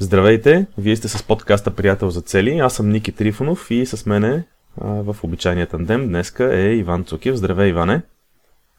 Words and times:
Здравейте, 0.00 0.66
вие 0.78 0.96
сте 0.96 1.08
с 1.08 1.22
подкаста 1.22 1.70
Приятел 1.70 2.10
за 2.10 2.20
цели. 2.20 2.58
Аз 2.58 2.74
съм 2.74 2.90
Ники 2.90 3.12
Трифонов 3.12 3.70
и 3.70 3.86
с 3.86 4.06
мене 4.06 4.44
а, 4.80 4.86
в 4.88 5.16
обичайния 5.22 5.66
тандем 5.66 6.08
днеска 6.08 6.60
е 6.60 6.76
Иван 6.76 7.04
Цукив. 7.04 7.34
Здравей, 7.34 7.68
Иване! 7.68 8.02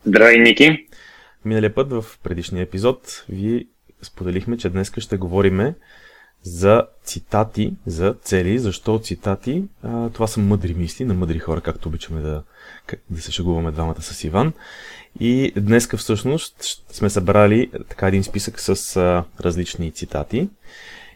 Здравей, 0.06 0.40
Ники! 0.40 0.88
Миналия 1.46 1.74
път 1.74 1.92
в 1.92 2.06
предишния 2.24 2.64
епизод 2.64 3.26
ви 3.30 3.68
споделихме, 4.02 4.58
че 4.58 4.70
днеска 4.70 5.02
ще 5.02 5.18
говориме 5.18 5.76
за 6.44 6.86
цитати, 7.04 7.74
за 7.86 8.16
цели. 8.22 8.60
Защо 8.60 9.00
цитати? 9.00 9.64
А, 9.84 10.10
това 10.10 10.28
са 10.28 10.40
мъдри 10.40 10.74
мисли 10.74 11.06
на 11.06 11.14
мъдри 11.14 11.40
хора, 11.40 11.62
както 11.62 11.90
обичаме 11.90 12.22
да, 12.22 12.44
да 13.10 13.22
се 13.22 13.32
шегуваме 13.32 13.72
двамата 13.72 14.02
с 14.02 14.24
Иван. 14.24 14.54
И 15.20 15.54
днеска 15.56 15.98
всъщност 15.98 16.56
сме 16.92 17.10
събрали 17.10 17.72
така 17.90 18.08
един 18.08 18.24
списък 18.24 18.60
с 18.60 18.98
а, 18.98 19.24
различни 19.44 19.92
цитати 19.92 20.50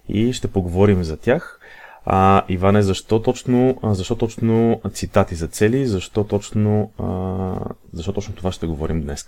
и 0.09 0.33
ще 0.33 0.47
поговорим 0.47 1.04
за 1.04 1.17
тях. 1.17 1.59
А, 2.05 2.43
Иване, 2.49 2.81
защо 2.81 3.21
точно, 3.21 3.80
защо 3.84 4.16
точно 4.16 4.81
цитати 4.93 5.35
за 5.35 5.48
цели, 5.48 5.85
защо 5.85 6.23
точно, 6.23 6.91
а, 6.99 7.73
защо 7.93 8.13
точно 8.13 8.35
това 8.35 8.52
ще 8.52 8.67
говорим 8.67 9.02
днес? 9.02 9.27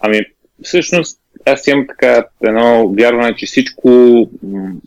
Ами, 0.00 0.20
всъщност, 0.62 1.20
аз 1.46 1.66
имам 1.66 1.86
така 1.86 2.24
едно 2.44 2.88
вярване, 2.88 3.36
че 3.36 3.46
всичко, 3.46 3.90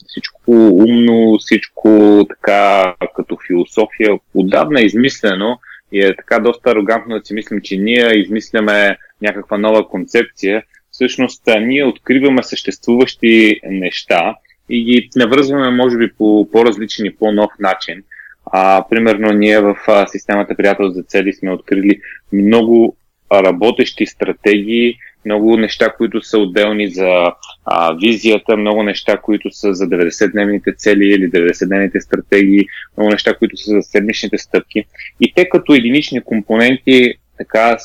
всичко 0.08 0.52
умно, 0.52 1.38
всичко 1.40 2.22
така 2.30 2.96
като 3.16 3.38
философия 3.48 4.20
отдавна 4.34 4.82
е 4.82 4.86
измислено 4.86 5.60
и 5.92 6.00
е 6.06 6.16
така 6.16 6.40
доста 6.40 6.70
арогантно 6.70 7.20
да 7.20 7.26
си 7.26 7.34
мислим, 7.34 7.62
че 7.62 7.78
ние 7.78 8.20
измисляме 8.20 8.98
някаква 9.22 9.58
нова 9.58 9.90
концепция. 9.90 10.64
Всъщност, 10.94 11.42
ние 11.62 11.86
откриваме 11.86 12.44
съществуващи 12.44 13.60
неща 13.64 14.36
и 14.70 14.84
ги 14.84 15.10
навързваме, 15.16 15.70
може 15.70 15.98
би, 15.98 16.14
по 16.14 16.50
по-различен 16.52 17.06
и 17.06 17.16
по-нов 17.16 17.52
начин. 17.60 18.04
А, 18.46 18.86
примерно, 18.90 19.30
ние 19.32 19.60
в 19.60 19.78
системата 20.12 20.56
Приятел 20.56 20.90
за 20.90 21.04
цели 21.04 21.34
сме 21.34 21.52
открили 21.52 22.00
много 22.34 22.98
работещи 23.34 24.06
стратегии, 24.06 24.96
много 25.26 25.58
неща, 25.58 25.94
които 25.98 26.22
са 26.22 26.38
отделни 26.38 26.88
за 26.88 27.32
а, 27.66 27.94
визията, 27.94 28.58
много 28.58 28.84
неща, 28.84 29.18
които 29.18 29.52
са 29.52 29.74
за 29.74 29.86
90-дневните 29.86 30.78
цели 30.78 31.06
или 31.06 31.32
90-дневните 31.32 32.00
стратегии, 32.00 32.66
много 32.98 33.12
неща, 33.12 33.36
които 33.36 33.58
са 33.58 33.72
за 33.72 33.82
седмичните 33.82 34.38
стъпки. 34.38 34.86
И 35.22 35.34
те 35.36 35.50
като 35.50 35.74
единични 35.74 36.22
компоненти 36.22 37.14
така 37.38 37.78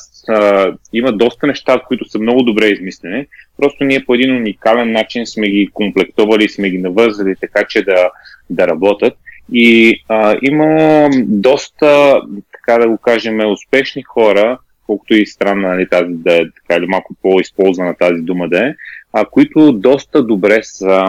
има 0.93 1.11
доста 1.11 1.47
неща, 1.47 1.81
които 1.87 2.09
са 2.09 2.19
много 2.19 2.43
добре 2.43 2.65
измислени. 2.65 3.25
Просто 3.57 3.83
ние 3.83 4.05
по 4.05 4.13
един 4.13 4.35
уникален 4.35 4.91
начин 4.91 5.25
сме 5.25 5.49
ги 5.49 5.69
комплектовали, 5.73 6.49
сме 6.49 6.69
ги 6.69 6.77
навързали 6.77 7.35
така, 7.41 7.65
че 7.69 7.81
да, 7.81 8.09
да 8.49 8.67
работят. 8.67 9.13
И 9.53 9.95
а, 10.07 10.37
има 10.41 11.09
доста, 11.27 12.21
така 12.51 12.79
да 12.79 12.89
го 12.89 12.97
кажем, 12.97 13.51
успешни 13.51 14.03
хора, 14.03 14.57
колкото 14.85 15.13
и 15.15 15.25
странна 15.25 15.67
нали, 15.67 15.89
тази 15.89 16.13
да 16.13 16.41
е 16.41 16.43
така 16.45 16.79
или 16.79 16.87
малко 16.87 17.15
по-използвана 17.21 17.95
тази 17.95 18.21
дума 18.21 18.49
да 18.49 18.67
е, 18.67 18.73
а, 19.13 19.25
които 19.25 19.71
доста 19.71 20.23
добре 20.23 20.59
са 20.63 21.07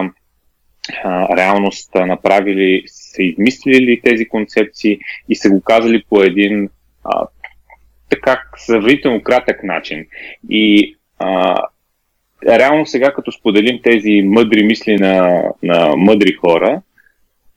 а, 1.03 1.37
реалност 1.37 1.95
направили, 1.95 2.83
са 2.87 3.23
измислили 3.23 4.01
тези 4.03 4.27
концепции 4.27 4.99
и 5.29 5.35
са 5.35 5.49
го 5.49 5.61
казали 5.61 6.03
по 6.09 6.21
един 6.23 6.69
а, 7.03 7.27
така 8.11 8.43
сравнително 8.57 9.23
кратък 9.23 9.63
начин. 9.63 10.05
И 10.49 10.95
а, 11.19 11.61
реално 12.47 12.85
сега, 12.85 13.13
като 13.13 13.31
споделим 13.31 13.79
тези 13.83 14.21
мъдри 14.25 14.63
мисли 14.63 14.95
на, 14.95 15.43
на 15.63 15.95
мъдри 15.97 16.33
хора, 16.33 16.81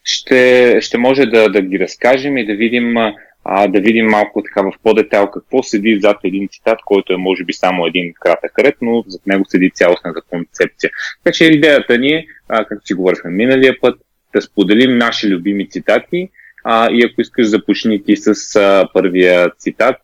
ще, 0.04 0.76
ще 0.80 0.98
може 0.98 1.26
да, 1.26 1.48
да 1.48 1.62
ги 1.62 1.78
разкажем 1.78 2.38
и 2.38 2.46
да 2.46 2.54
видим, 2.54 2.96
а, 3.44 3.66
да 3.68 3.80
видим 3.80 4.06
малко 4.06 4.42
така 4.42 4.62
в 4.62 4.72
по-детал 4.82 5.30
какво 5.30 5.62
седи 5.62 5.98
зад 6.00 6.16
един 6.24 6.48
цитат, 6.48 6.78
който 6.84 7.12
е 7.12 7.16
може 7.16 7.44
би 7.44 7.52
само 7.52 7.86
един 7.86 8.12
кратък 8.20 8.58
ред, 8.58 8.74
но 8.82 9.04
зад 9.06 9.26
него 9.26 9.44
седи 9.48 9.70
цялостната 9.70 10.20
концепция. 10.30 10.90
Така 11.24 11.34
че 11.34 11.44
идеята 11.44 11.98
ни 11.98 12.08
е, 12.08 12.26
а, 12.48 12.64
както 12.64 12.86
си 12.86 12.94
говорихме 12.94 13.30
миналия 13.30 13.80
път, 13.80 14.00
да 14.34 14.42
споделим 14.42 14.98
наши 14.98 15.28
любими 15.28 15.68
цитати 15.68 16.28
а, 16.64 16.88
и 16.92 17.04
ако 17.04 17.20
искаш 17.20 17.46
започни 17.46 18.04
ти 18.04 18.16
с 18.16 18.56
а, 18.56 18.88
първия 18.94 19.50
цитат, 19.58 19.96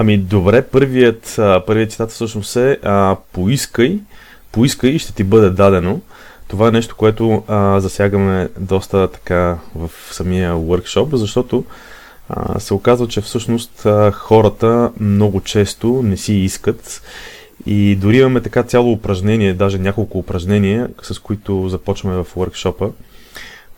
Ами 0.00 0.18
добре, 0.18 0.62
първият, 0.62 1.34
първият 1.66 1.90
цитат 1.90 2.10
всъщност 2.10 2.56
е 2.56 2.78
а, 2.82 3.16
поискай, 3.32 3.98
поискай 4.52 4.90
и 4.90 4.98
ще 4.98 5.14
ти 5.14 5.24
бъде 5.24 5.50
дадено. 5.50 6.00
Това 6.48 6.68
е 6.68 6.72
нещо, 6.72 6.96
което 6.96 7.42
а, 7.48 7.80
засягаме 7.80 8.48
доста 8.58 9.08
така 9.08 9.58
в 9.74 9.90
самия 10.10 10.54
workshop, 10.54 11.14
защото 11.16 11.64
а, 12.28 12.60
се 12.60 12.74
оказва, 12.74 13.08
че 13.08 13.20
всъщност 13.20 13.86
а, 13.86 14.10
хората 14.10 14.90
много 15.00 15.40
често 15.40 16.02
не 16.04 16.16
си 16.16 16.34
искат 16.34 17.02
и 17.66 17.96
дори 17.96 18.18
имаме 18.18 18.40
така 18.40 18.62
цяло 18.62 18.92
упражнение, 18.92 19.54
даже 19.54 19.78
няколко 19.78 20.18
упражнения, 20.18 20.88
с 21.02 21.18
които 21.18 21.68
започваме 21.68 22.16
в 22.16 22.34
workshop 22.36 22.90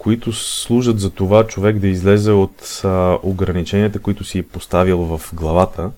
които 0.03 0.33
служат 0.33 1.01
за 1.01 1.11
това 1.11 1.47
човек 1.47 1.79
да 1.79 1.89
излезе 1.89 2.31
от 2.31 2.81
а, 2.85 3.19
ограниченията, 3.23 3.99
които 3.99 4.25
си 4.25 4.39
е 4.39 4.43
поставил 4.43 4.99
в 4.99 5.21
главата 5.35 5.91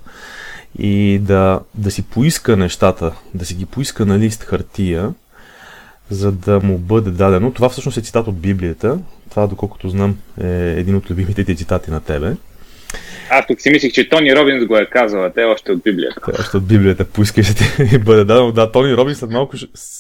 и 0.79 1.19
да, 1.23 1.61
да 1.75 1.91
си 1.91 2.03
поиска 2.03 2.57
нещата, 2.57 3.13
да 3.35 3.45
си 3.45 3.55
ги 3.55 3.67
поиска 3.67 4.07
на 4.07 4.19
лист 4.19 4.43
хартия, 4.43 5.15
за 6.11 6.33
да 6.33 6.61
му 6.61 6.79
бъде 6.79 7.11
дадено. 7.11 7.53
Това 7.53 7.69
всъщност 7.69 7.99
е 7.99 8.03
цитат 8.03 8.27
от 8.27 8.39
Библията. 8.39 8.99
Това, 9.31 9.47
доколкото 9.47 9.89
знам, 9.89 10.17
е 10.41 10.75
един 10.77 10.97
от 10.97 11.11
любимите 11.11 11.45
ти 11.45 11.57
цитати 11.57 11.91
на 11.91 12.01
тебе. 12.01 12.37
Аз 13.39 13.47
тук 13.47 13.61
си 13.61 13.71
мислих, 13.71 13.93
че 13.93 14.09
Тони 14.09 14.37
Робинс 14.37 14.67
го 14.67 14.77
е 14.77 14.87
казал, 14.87 15.25
а 15.25 15.33
те 15.33 15.45
още 15.45 15.73
от 15.73 15.83
Библията. 15.83 16.21
Те 16.33 16.41
още 16.41 16.57
от 16.57 16.67
Библията. 16.67 17.05
Поискай 17.05 17.45
ще 17.45 17.55
ти 17.55 17.99
бъде 18.05 18.25
дадено. 18.25 18.53
Да, 18.53 18.73
Тони 18.73 18.97
Робинс 18.97 19.19
след 19.19 19.31
малко 19.31 19.57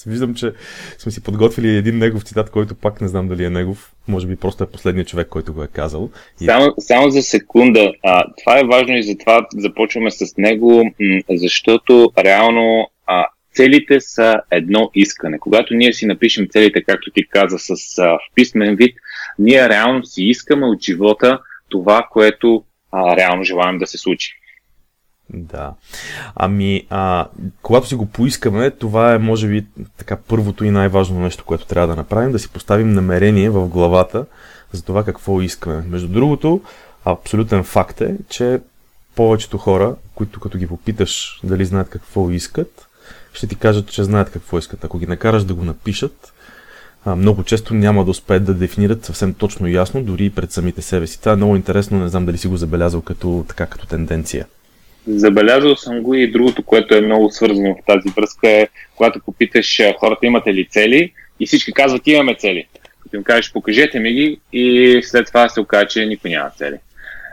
виждам, 0.06 0.34
че 0.34 0.52
сме 0.98 1.12
си 1.12 1.22
подготвили 1.22 1.76
един 1.76 1.98
негов 1.98 2.22
цитат, 2.22 2.50
който 2.50 2.74
пак 2.74 3.00
не 3.00 3.08
знам 3.08 3.28
дали 3.28 3.44
е 3.44 3.50
негов. 3.50 3.92
Може 4.08 4.26
би 4.26 4.36
просто 4.36 4.64
е 4.64 4.70
последният 4.70 5.08
човек, 5.08 5.28
който 5.28 5.54
го 5.54 5.62
е 5.62 5.68
казал. 5.72 6.10
И... 6.40 6.44
Само, 6.44 6.74
само 6.78 7.10
за 7.10 7.22
секунда. 7.22 7.92
А, 8.02 8.24
това 8.44 8.58
е 8.58 8.64
важно 8.64 8.96
и 8.96 9.02
затова 9.02 9.46
започваме 9.56 10.10
с 10.10 10.36
него, 10.38 10.90
защото 11.30 12.12
реално 12.18 12.90
а, 13.06 13.26
целите 13.54 14.00
са 14.00 14.34
едно 14.50 14.90
искане. 14.94 15.38
Когато 15.38 15.74
ние 15.74 15.92
си 15.92 16.06
напишем 16.06 16.48
целите, 16.50 16.82
както 16.82 17.10
ти 17.10 17.28
каза, 17.28 17.58
с, 17.58 17.98
а, 17.98 18.04
в 18.04 18.18
писмен 18.34 18.76
вид, 18.76 18.96
ние 19.38 19.68
реално 19.68 20.04
си 20.04 20.24
искаме 20.24 20.66
от 20.66 20.82
живота 20.82 21.38
това, 21.68 22.08
което 22.10 22.64
а, 22.94 23.16
реално 23.16 23.44
желаем 23.44 23.78
да 23.78 23.86
се 23.86 23.98
случи. 23.98 24.34
Да. 25.30 25.74
Ами, 26.36 26.86
а, 26.90 27.26
когато 27.62 27.86
си 27.86 27.94
го 27.94 28.06
поискаме, 28.06 28.70
това 28.70 29.14
е, 29.14 29.18
може 29.18 29.48
би, 29.48 29.66
така 29.98 30.16
първото 30.16 30.64
и 30.64 30.70
най-важно 30.70 31.20
нещо, 31.20 31.44
което 31.44 31.66
трябва 31.66 31.88
да 31.88 31.96
направим, 31.96 32.32
да 32.32 32.38
си 32.38 32.48
поставим 32.48 32.92
намерение 32.92 33.50
в 33.50 33.68
главата 33.68 34.26
за 34.72 34.84
това 34.84 35.04
какво 35.04 35.40
искаме. 35.40 35.84
Между 35.88 36.08
другото, 36.08 36.60
абсолютен 37.04 37.64
факт 37.64 38.00
е, 38.00 38.16
че 38.28 38.60
повечето 39.14 39.58
хора, 39.58 39.94
които 40.14 40.40
като 40.40 40.58
ги 40.58 40.66
попиташ 40.66 41.40
дали 41.44 41.64
знаят 41.64 41.88
какво 41.88 42.30
искат, 42.30 42.88
ще 43.32 43.46
ти 43.46 43.56
кажат, 43.56 43.88
че 43.88 44.04
знаят 44.04 44.30
какво 44.30 44.58
искат. 44.58 44.84
Ако 44.84 44.98
ги 44.98 45.06
накараш 45.06 45.44
да 45.44 45.54
го 45.54 45.64
напишат, 45.64 46.33
много 47.06 47.42
често 47.42 47.74
няма 47.74 48.04
да 48.04 48.10
успеят 48.10 48.44
да 48.44 48.54
дефинират 48.54 49.04
съвсем 49.04 49.34
точно 49.34 49.68
и 49.68 49.74
ясно, 49.74 50.02
дори 50.02 50.24
и 50.24 50.30
пред 50.30 50.52
самите 50.52 50.82
себе 50.82 51.06
си. 51.06 51.20
Това 51.20 51.32
е 51.32 51.36
много 51.36 51.56
интересно, 51.56 51.98
не 51.98 52.08
знам 52.08 52.26
дали 52.26 52.38
си 52.38 52.48
го 52.48 52.56
забелязал 52.56 53.02
като, 53.02 53.44
така, 53.48 53.66
като 53.66 53.86
тенденция. 53.86 54.46
Забелязал 55.06 55.76
съм 55.76 56.02
го 56.02 56.14
и 56.14 56.30
другото, 56.30 56.62
което 56.62 56.94
е 56.94 57.00
много 57.00 57.30
свързано 57.30 57.74
в 57.74 57.86
тази 57.86 58.14
връзка 58.16 58.48
е, 58.48 58.68
когато 58.96 59.20
попиташ 59.20 59.80
хората 59.98 60.26
имате 60.26 60.54
ли 60.54 60.68
цели 60.70 61.12
и 61.40 61.46
всички 61.46 61.72
казват 61.72 62.06
имаме 62.06 62.34
цели. 62.34 62.66
Като 63.02 63.16
им 63.16 63.24
кажеш 63.24 63.52
покажете 63.52 63.98
ми 63.98 64.12
ги 64.12 64.40
и 64.52 65.00
след 65.02 65.26
това 65.26 65.48
се 65.48 65.60
окаже, 65.60 65.86
че 65.86 66.06
никой 66.06 66.30
няма 66.30 66.50
цели. 66.50 66.76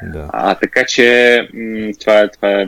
Да. 0.03 0.29
А, 0.33 0.55
така 0.55 0.85
че 0.85 1.37
м- 1.53 1.91
това, 1.99 2.19
е, 2.19 2.27
това 2.27 2.61
е 2.61 2.67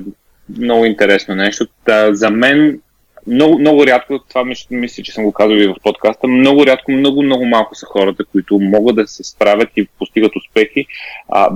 много 0.57 0.85
интересно 0.85 1.35
нещо. 1.35 1.67
Та, 1.85 2.13
за 2.13 2.29
мен 2.29 2.79
много, 3.27 3.59
много 3.59 3.87
рядко, 3.87 4.19
това 4.19 4.43
мисля, 4.69 5.03
че 5.03 5.11
съм 5.11 5.23
го 5.23 5.31
казал 5.31 5.55
и 5.55 5.67
в 5.67 5.75
подкаста, 5.83 6.27
много 6.27 6.65
рядко, 6.65 6.91
много, 6.91 7.23
много 7.23 7.45
малко 7.45 7.75
са 7.75 7.85
хората, 7.85 8.25
които 8.25 8.59
могат 8.59 8.95
да 8.95 9.07
се 9.07 9.23
справят 9.23 9.69
и 9.75 9.87
постигат 9.99 10.35
успехи, 10.35 10.85
а, 11.29 11.49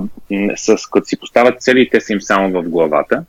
с, 0.56 0.76
като 0.90 1.06
си 1.06 1.20
поставят 1.20 1.62
цели, 1.62 1.90
те 1.90 2.00
са 2.00 2.12
им 2.12 2.20
само 2.20 2.62
в 2.62 2.68
главата. 2.68 3.24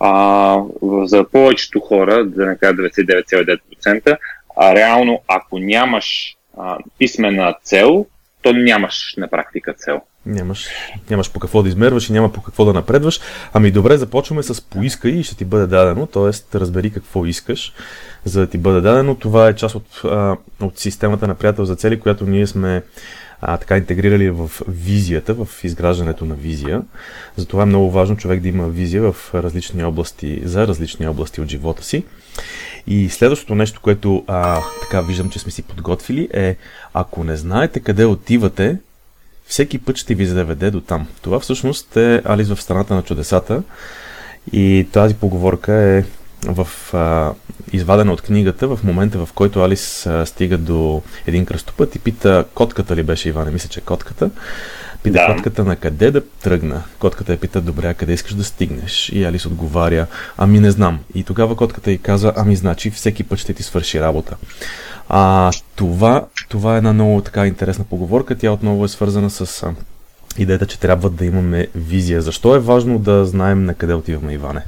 А, 0.00 0.62
за 1.04 1.28
повечето 1.32 1.80
хора, 1.80 2.24
да 2.24 2.46
не 2.46 2.58
кажа 2.58 2.72
99,9%, 2.74 4.16
а 4.60 4.74
реално, 4.74 5.22
ако 5.28 5.58
нямаш 5.58 6.36
а, 6.58 6.78
писмена 6.98 7.54
цел, 7.62 8.06
то 8.42 8.52
нямаш 8.52 9.14
на 9.16 9.28
практика 9.28 9.74
цел. 9.74 10.00
Нямаш, 10.28 10.68
нямаш 11.10 11.32
по 11.32 11.40
какво 11.40 11.62
да 11.62 11.68
измерваш 11.68 12.08
и 12.08 12.12
няма 12.12 12.32
по 12.32 12.42
какво 12.42 12.64
да 12.64 12.72
напредваш. 12.72 13.20
Ами 13.52 13.70
добре, 13.70 13.98
започваме 13.98 14.42
с 14.42 14.60
поискай 14.60 15.10
и 15.10 15.22
ще 15.22 15.36
ти 15.36 15.44
бъде 15.44 15.66
дадено, 15.66 16.06
т.е. 16.06 16.58
разбери 16.58 16.90
какво 16.90 17.26
искаш, 17.26 17.72
за 18.24 18.40
да 18.40 18.46
ти 18.46 18.58
бъде 18.58 18.80
дадено. 18.80 19.14
Това 19.14 19.48
е 19.48 19.56
част 19.56 19.74
от, 19.74 20.00
а, 20.04 20.36
от 20.60 20.78
системата 20.78 21.26
на 21.26 21.34
приятел 21.34 21.64
за 21.64 21.76
цели, 21.76 22.00
която 22.00 22.26
ние 22.26 22.46
сме 22.46 22.82
а, 23.40 23.56
така 23.56 23.76
интегрирали 23.76 24.30
в 24.30 24.50
визията, 24.68 25.34
в 25.34 25.48
изграждането 25.64 26.24
на 26.24 26.34
визия. 26.34 26.82
Затова 27.36 27.62
е 27.62 27.66
много 27.66 27.90
важно 27.90 28.16
човек 28.16 28.40
да 28.40 28.48
има 28.48 28.68
визия 28.68 29.12
в 29.12 29.34
различни 29.34 29.84
области, 29.84 30.42
за 30.44 30.66
различни 30.66 31.08
области 31.08 31.40
от 31.40 31.48
живота 31.48 31.84
си. 31.84 32.04
И 32.86 33.08
следващото 33.08 33.54
нещо, 33.54 33.80
което 33.80 34.24
а, 34.26 34.60
така 34.82 35.00
виждам, 35.00 35.30
че 35.30 35.38
сме 35.38 35.52
си 35.52 35.62
подготвили 35.62 36.28
е, 36.32 36.56
ако 36.94 37.24
не 37.24 37.36
знаете 37.36 37.80
къде 37.80 38.04
отивате, 38.04 38.78
всеки 39.48 39.78
път 39.78 39.96
ще 39.96 40.14
ви 40.14 40.26
заведе 40.26 40.70
до 40.70 40.80
там. 40.80 41.06
Това 41.22 41.40
всъщност 41.40 41.96
е 41.96 42.22
Алис 42.24 42.48
в 42.48 42.62
страната 42.62 42.94
на 42.94 43.02
чудесата 43.02 43.62
и 44.52 44.86
тази 44.92 45.14
поговорка 45.14 45.72
е 45.72 46.04
в, 46.42 46.68
а, 46.94 47.32
извадена 47.72 48.12
от 48.12 48.22
книгата 48.22 48.68
в 48.68 48.84
момента, 48.84 49.26
в 49.26 49.32
който 49.32 49.60
Алис 49.60 50.06
а, 50.06 50.26
стига 50.26 50.58
до 50.58 51.02
един 51.26 51.46
кръстопът 51.46 51.94
и 51.94 51.98
пита 51.98 52.44
котката 52.54 52.96
ли 52.96 53.02
беше 53.02 53.28
Иване, 53.28 53.50
мисля, 53.50 53.68
че 53.68 53.80
котката. 53.80 54.30
Пита 55.02 55.18
да. 55.18 55.34
котката 55.34 55.64
на 55.64 55.76
къде 55.76 56.10
да 56.10 56.20
тръгна. 56.20 56.82
Котката 56.98 57.32
я 57.32 57.40
пита, 57.40 57.60
добре, 57.60 57.88
а 57.88 57.94
къде 57.94 58.12
искаш 58.12 58.34
да 58.34 58.44
стигнеш? 58.44 59.08
И 59.08 59.24
Алис 59.24 59.46
отговаря, 59.46 60.06
ами 60.36 60.60
не 60.60 60.70
знам. 60.70 60.98
И 61.14 61.24
тогава 61.24 61.56
котката 61.56 61.90
й 61.92 61.98
каза, 61.98 62.32
ами 62.36 62.56
значи 62.56 62.90
всеки 62.90 63.24
път 63.24 63.38
ще 63.38 63.54
ти 63.54 63.62
свърши 63.62 64.00
работа. 64.00 64.36
А, 65.08 65.52
това, 65.76 66.26
това 66.48 66.74
е 66.74 66.76
една 66.76 66.92
много 66.92 67.20
така 67.20 67.46
интересна 67.46 67.84
поговорка. 67.84 68.38
Тя 68.38 68.50
отново 68.50 68.84
е 68.84 68.88
свързана 68.88 69.30
с 69.30 69.62
а, 69.62 69.74
идеята, 70.38 70.66
че 70.66 70.80
трябва 70.80 71.10
да 71.10 71.24
имаме 71.24 71.66
визия. 71.74 72.22
Защо 72.22 72.54
е 72.54 72.58
важно 72.58 72.98
да 72.98 73.26
знаем 73.26 73.64
на 73.64 73.74
къде 73.74 73.94
отиваме, 73.94 74.32
Иване? 74.32 74.62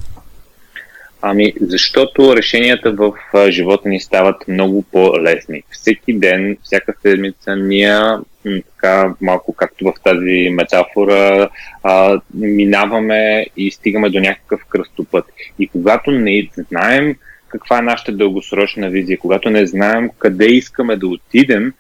Ами, 1.22 1.52
защото 1.60 2.36
решенията 2.36 2.92
в 2.92 3.12
живота 3.50 3.88
ни 3.88 4.00
стават 4.00 4.48
много 4.48 4.82
по-лесни. 4.82 5.62
Всеки 5.70 6.18
ден, 6.18 6.56
всяка 6.62 6.94
седмица 7.02 7.56
ние, 7.56 7.98
така 8.44 9.14
малко 9.20 9.52
както 9.52 9.84
в 9.84 9.92
тази 10.04 10.50
метафора, 10.50 11.48
а, 11.82 12.20
минаваме 12.34 13.46
и 13.56 13.70
стигаме 13.70 14.10
до 14.10 14.20
някакъв 14.20 14.60
кръстопът. 14.68 15.24
И 15.58 15.68
когато 15.68 16.10
не 16.10 16.48
знаем 16.56 17.16
каква 17.50 17.78
е 17.78 17.82
нашата 17.82 18.12
дългосрочна 18.12 18.90
визия, 18.90 19.18
когато 19.18 19.50
не 19.50 19.66
знаем 19.66 20.10
къде 20.18 20.46
искаме 20.46 20.96
да 20.96 21.06
отидем, 21.06 21.72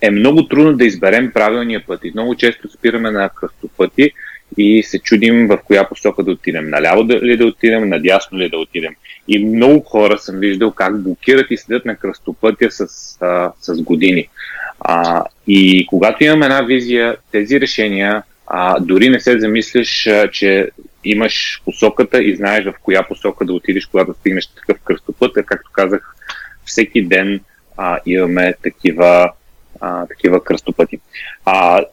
е 0.00 0.10
много 0.10 0.48
трудно 0.48 0.72
да 0.72 0.84
изберем 0.84 1.32
правилния 1.32 1.82
път. 1.86 2.00
И 2.04 2.10
много 2.10 2.34
често 2.34 2.70
спираме 2.70 3.10
на 3.10 3.28
кръстопъти, 3.28 4.10
и 4.58 4.82
се 4.82 4.98
чудим 4.98 5.46
в 5.46 5.58
коя 5.64 5.88
посока 5.88 6.22
да 6.22 6.30
отидем. 6.30 6.70
Наляво 6.70 7.08
ли 7.08 7.36
да 7.36 7.46
отидем, 7.46 7.88
надясно 7.88 8.38
ли 8.38 8.48
да 8.50 8.58
отидем. 8.58 8.94
И 9.28 9.44
много 9.44 9.80
хора 9.80 10.18
съм 10.18 10.38
виждал 10.38 10.70
как 10.70 11.02
блокират 11.02 11.46
и 11.50 11.56
седят 11.56 11.84
на 11.84 11.96
кръстопътя 11.96 12.70
с, 12.70 12.86
а, 13.20 13.52
с 13.60 13.82
години. 13.82 14.28
А, 14.80 15.24
и 15.46 15.86
когато 15.86 16.24
имам 16.24 16.42
една 16.42 16.62
визия, 16.62 17.16
тези 17.32 17.60
решения, 17.60 18.22
а, 18.46 18.80
дори 18.80 19.08
не 19.08 19.20
се 19.20 19.40
замислиш, 19.40 20.06
а, 20.06 20.30
че 20.30 20.70
имаш 21.04 21.62
посоката 21.64 22.22
и 22.22 22.36
знаеш 22.36 22.64
в 22.64 22.74
коя 22.82 23.02
посока 23.02 23.44
да 23.44 23.52
отидеш, 23.52 23.86
когато 23.86 24.14
стигнеш 24.14 24.46
такъв 24.46 24.78
кръстопът. 24.84 25.36
А, 25.36 25.42
както 25.42 25.70
казах, 25.72 26.16
всеки 26.64 27.02
ден 27.02 27.40
а, 27.76 27.98
имаме 28.06 28.54
такива, 28.62 29.32
а, 29.80 30.06
такива 30.06 30.44
кръстопъти. 30.44 31.00
А, 31.44 31.84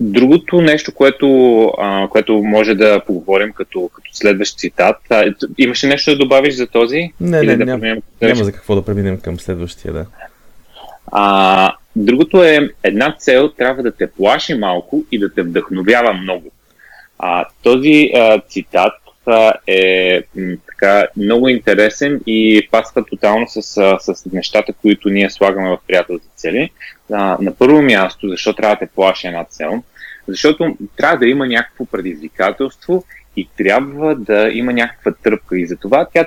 Другото 0.00 0.60
нещо, 0.60 0.94
което, 0.94 1.64
а, 1.78 2.08
което 2.08 2.42
може 2.42 2.74
да 2.74 3.00
поговорим 3.06 3.52
като, 3.52 3.90
като 3.94 4.08
следващ 4.12 4.58
цитат. 4.58 4.96
А, 5.10 5.34
имаше 5.58 5.86
нещо 5.86 6.10
да 6.10 6.18
добавиш 6.18 6.54
за 6.54 6.66
този? 6.66 7.12
Не, 7.20 7.42
не, 7.42 7.56
да 7.56 7.64
няма, 7.64 7.96
няма 8.22 8.44
за 8.44 8.52
какво 8.52 8.74
да 8.74 8.84
преминем 8.84 9.20
към 9.20 9.40
следващия, 9.40 9.92
да. 9.92 10.06
А, 11.12 11.72
другото 11.96 12.44
е, 12.44 12.70
една 12.82 13.16
цел 13.18 13.48
трябва 13.48 13.82
да 13.82 13.92
те 13.92 14.10
плаши 14.10 14.54
малко 14.54 15.04
и 15.12 15.18
да 15.18 15.34
те 15.34 15.42
вдъхновява 15.42 16.12
много. 16.12 16.50
А, 17.18 17.46
този 17.62 18.10
а, 18.14 18.40
цитат 18.48 18.92
а, 19.28 19.52
е 19.66 20.22
така 20.66 21.06
много 21.16 21.48
интересен 21.48 22.20
и 22.26 22.68
пасва 22.70 23.04
тотално 23.04 23.46
с, 23.48 23.62
с 24.00 24.26
нещата, 24.32 24.72
които 24.72 25.08
ние 25.08 25.30
слагаме 25.30 25.70
в 25.70 25.78
приятел 25.86 26.16
за 26.16 26.28
цели. 26.36 26.70
А, 27.12 27.36
на 27.40 27.54
първо 27.54 27.82
място, 27.82 28.28
защо 28.28 28.52
трябва 28.52 28.74
да 28.74 28.78
те 28.78 28.86
плаши 28.86 29.26
една 29.26 29.44
цел? 29.44 29.82
Защото 30.28 30.76
трябва 30.96 31.18
да 31.18 31.26
има 31.26 31.46
някакво 31.46 31.84
предизвикателство 31.84 33.04
и 33.36 33.48
трябва 33.56 34.14
да 34.14 34.50
има 34.52 34.72
някаква 34.72 35.12
тръпка. 35.22 35.58
И 35.58 35.66
затова 35.66 36.06
тя 36.14 36.26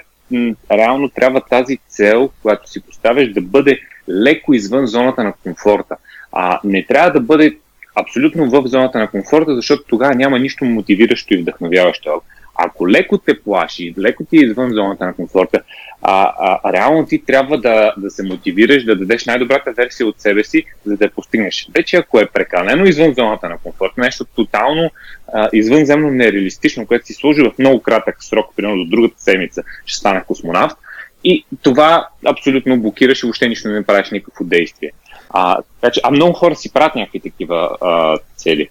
реално 0.71 1.09
трябва 1.09 1.41
тази 1.41 1.77
цел, 1.87 2.29
която 2.41 2.69
си 2.69 2.81
поставяш, 2.81 3.29
да 3.29 3.41
бъде 3.41 3.79
леко 4.09 4.53
извън 4.53 4.87
зоната 4.87 5.23
на 5.23 5.33
комфорта. 5.43 5.95
А 6.31 6.59
не 6.63 6.85
трябва 6.85 7.11
да 7.11 7.19
бъде 7.19 7.57
абсолютно 7.95 8.49
в 8.49 8.67
зоната 8.67 8.99
на 8.99 9.07
комфорта, 9.07 9.55
защото 9.55 9.83
тогава 9.87 10.15
няма 10.15 10.39
нищо 10.39 10.65
мотивиращо 10.65 11.33
и 11.33 11.37
вдъхновяващо. 11.37 12.21
Ако 12.55 12.89
леко 12.89 13.17
те 13.17 13.41
плаши, 13.41 13.93
леко 13.99 14.25
ти 14.25 14.37
е 14.37 14.45
извън 14.45 14.73
зоната 14.73 15.05
на 15.05 15.13
комфорта, 15.13 15.61
а, 16.01 16.33
а, 16.39 16.73
реално 16.73 17.05
ти 17.05 17.25
трябва 17.25 17.57
да, 17.57 17.93
да 17.97 18.09
се 18.09 18.23
мотивираш, 18.23 18.83
да 18.83 18.95
дадеш 18.95 19.25
най-добрата 19.25 19.71
версия 19.71 20.07
от 20.07 20.21
себе 20.21 20.43
си, 20.43 20.63
за 20.85 20.97
да 20.97 21.05
я 21.05 21.11
постигнеш. 21.11 21.67
Вече 21.75 21.97
ако 21.97 22.19
е 22.19 22.25
прекалено 22.25 22.85
извън 22.85 23.13
зоната 23.13 23.49
на 23.49 23.57
комфорта, 23.57 24.01
нещо 24.01 24.25
тотално 24.25 24.91
а, 25.33 25.49
извънземно 25.53 26.11
нереалистично, 26.11 26.87
което 26.87 27.05
си 27.05 27.13
сложи 27.13 27.41
в 27.41 27.51
много 27.59 27.81
кратък 27.81 28.23
срок, 28.23 28.55
примерно 28.55 28.83
до 28.83 28.89
другата 28.89 29.21
седмица 29.21 29.63
ще 29.85 29.97
стане 29.99 30.23
космонавт, 30.27 30.77
и 31.23 31.45
това 31.61 32.07
абсолютно 32.25 32.81
блокираш 32.81 33.23
и 33.23 33.25
въобще 33.25 33.49
нищо 33.49 33.69
не 33.69 33.83
правиш 33.83 34.11
никакво 34.11 34.45
действие. 34.45 34.91
А, 35.29 35.57
така 35.81 35.91
че, 35.91 36.01
а 36.03 36.11
много 36.11 36.33
хора 36.33 36.55
си 36.55 36.73
правят 36.73 36.95
някакви 36.95 37.19
такива 37.19 37.77
а, 37.81 38.17
цели 38.35 38.69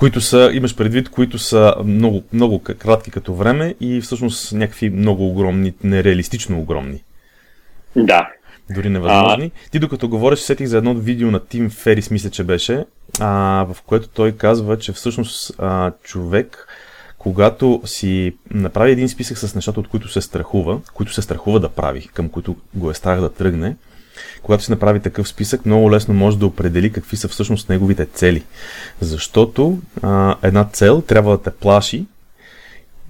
които 0.00 0.20
са, 0.20 0.50
имаш 0.52 0.76
предвид, 0.76 1.08
които 1.08 1.38
са 1.38 1.74
много, 1.84 2.22
много 2.32 2.58
кратки 2.58 3.10
като 3.10 3.34
време 3.34 3.74
и 3.80 4.00
всъщност 4.00 4.52
някакви 4.52 4.90
много 4.90 5.28
огромни, 5.28 5.74
нереалистично 5.84 6.60
огромни. 6.60 7.02
Да. 7.96 8.28
Дори 8.74 8.88
невъзможни. 8.88 9.52
А... 9.66 9.70
Ти 9.70 9.78
докато 9.78 10.08
говориш, 10.08 10.38
сетих 10.38 10.66
за 10.66 10.78
едно 10.78 10.94
видео 10.94 11.30
на 11.30 11.40
Тим 11.40 11.70
Ферис, 11.70 12.10
мисля, 12.10 12.30
че 12.30 12.44
беше, 12.44 12.84
а, 13.20 13.66
в 13.72 13.76
което 13.86 14.08
той 14.08 14.32
казва, 14.32 14.78
че 14.78 14.92
всъщност 14.92 15.52
а, 15.58 15.92
човек, 16.02 16.68
когато 17.18 17.82
си 17.84 18.36
направи 18.50 18.92
един 18.92 19.08
списък 19.08 19.38
с 19.38 19.54
нещата, 19.54 19.80
от 19.80 19.88
които 19.88 20.08
се 20.08 20.20
страхува, 20.20 20.80
които 20.94 21.12
се 21.12 21.22
страхува 21.22 21.60
да 21.60 21.68
прави, 21.68 22.08
към 22.14 22.28
които 22.28 22.56
го 22.74 22.90
е 22.90 22.94
страх 22.94 23.20
да 23.20 23.32
тръгне, 23.32 23.76
когато 24.42 24.64
си 24.64 24.70
направи 24.70 25.00
такъв 25.00 25.28
списък, 25.28 25.66
много 25.66 25.92
лесно 25.92 26.14
може 26.14 26.38
да 26.38 26.46
определи 26.46 26.92
какви 26.92 27.16
са 27.16 27.28
всъщност 27.28 27.68
неговите 27.68 28.06
цели. 28.06 28.44
Защото 29.00 29.78
а, 30.02 30.36
една 30.42 30.64
цел 30.64 31.00
трябва 31.00 31.36
да 31.36 31.42
те 31.42 31.50
плаши 31.50 32.04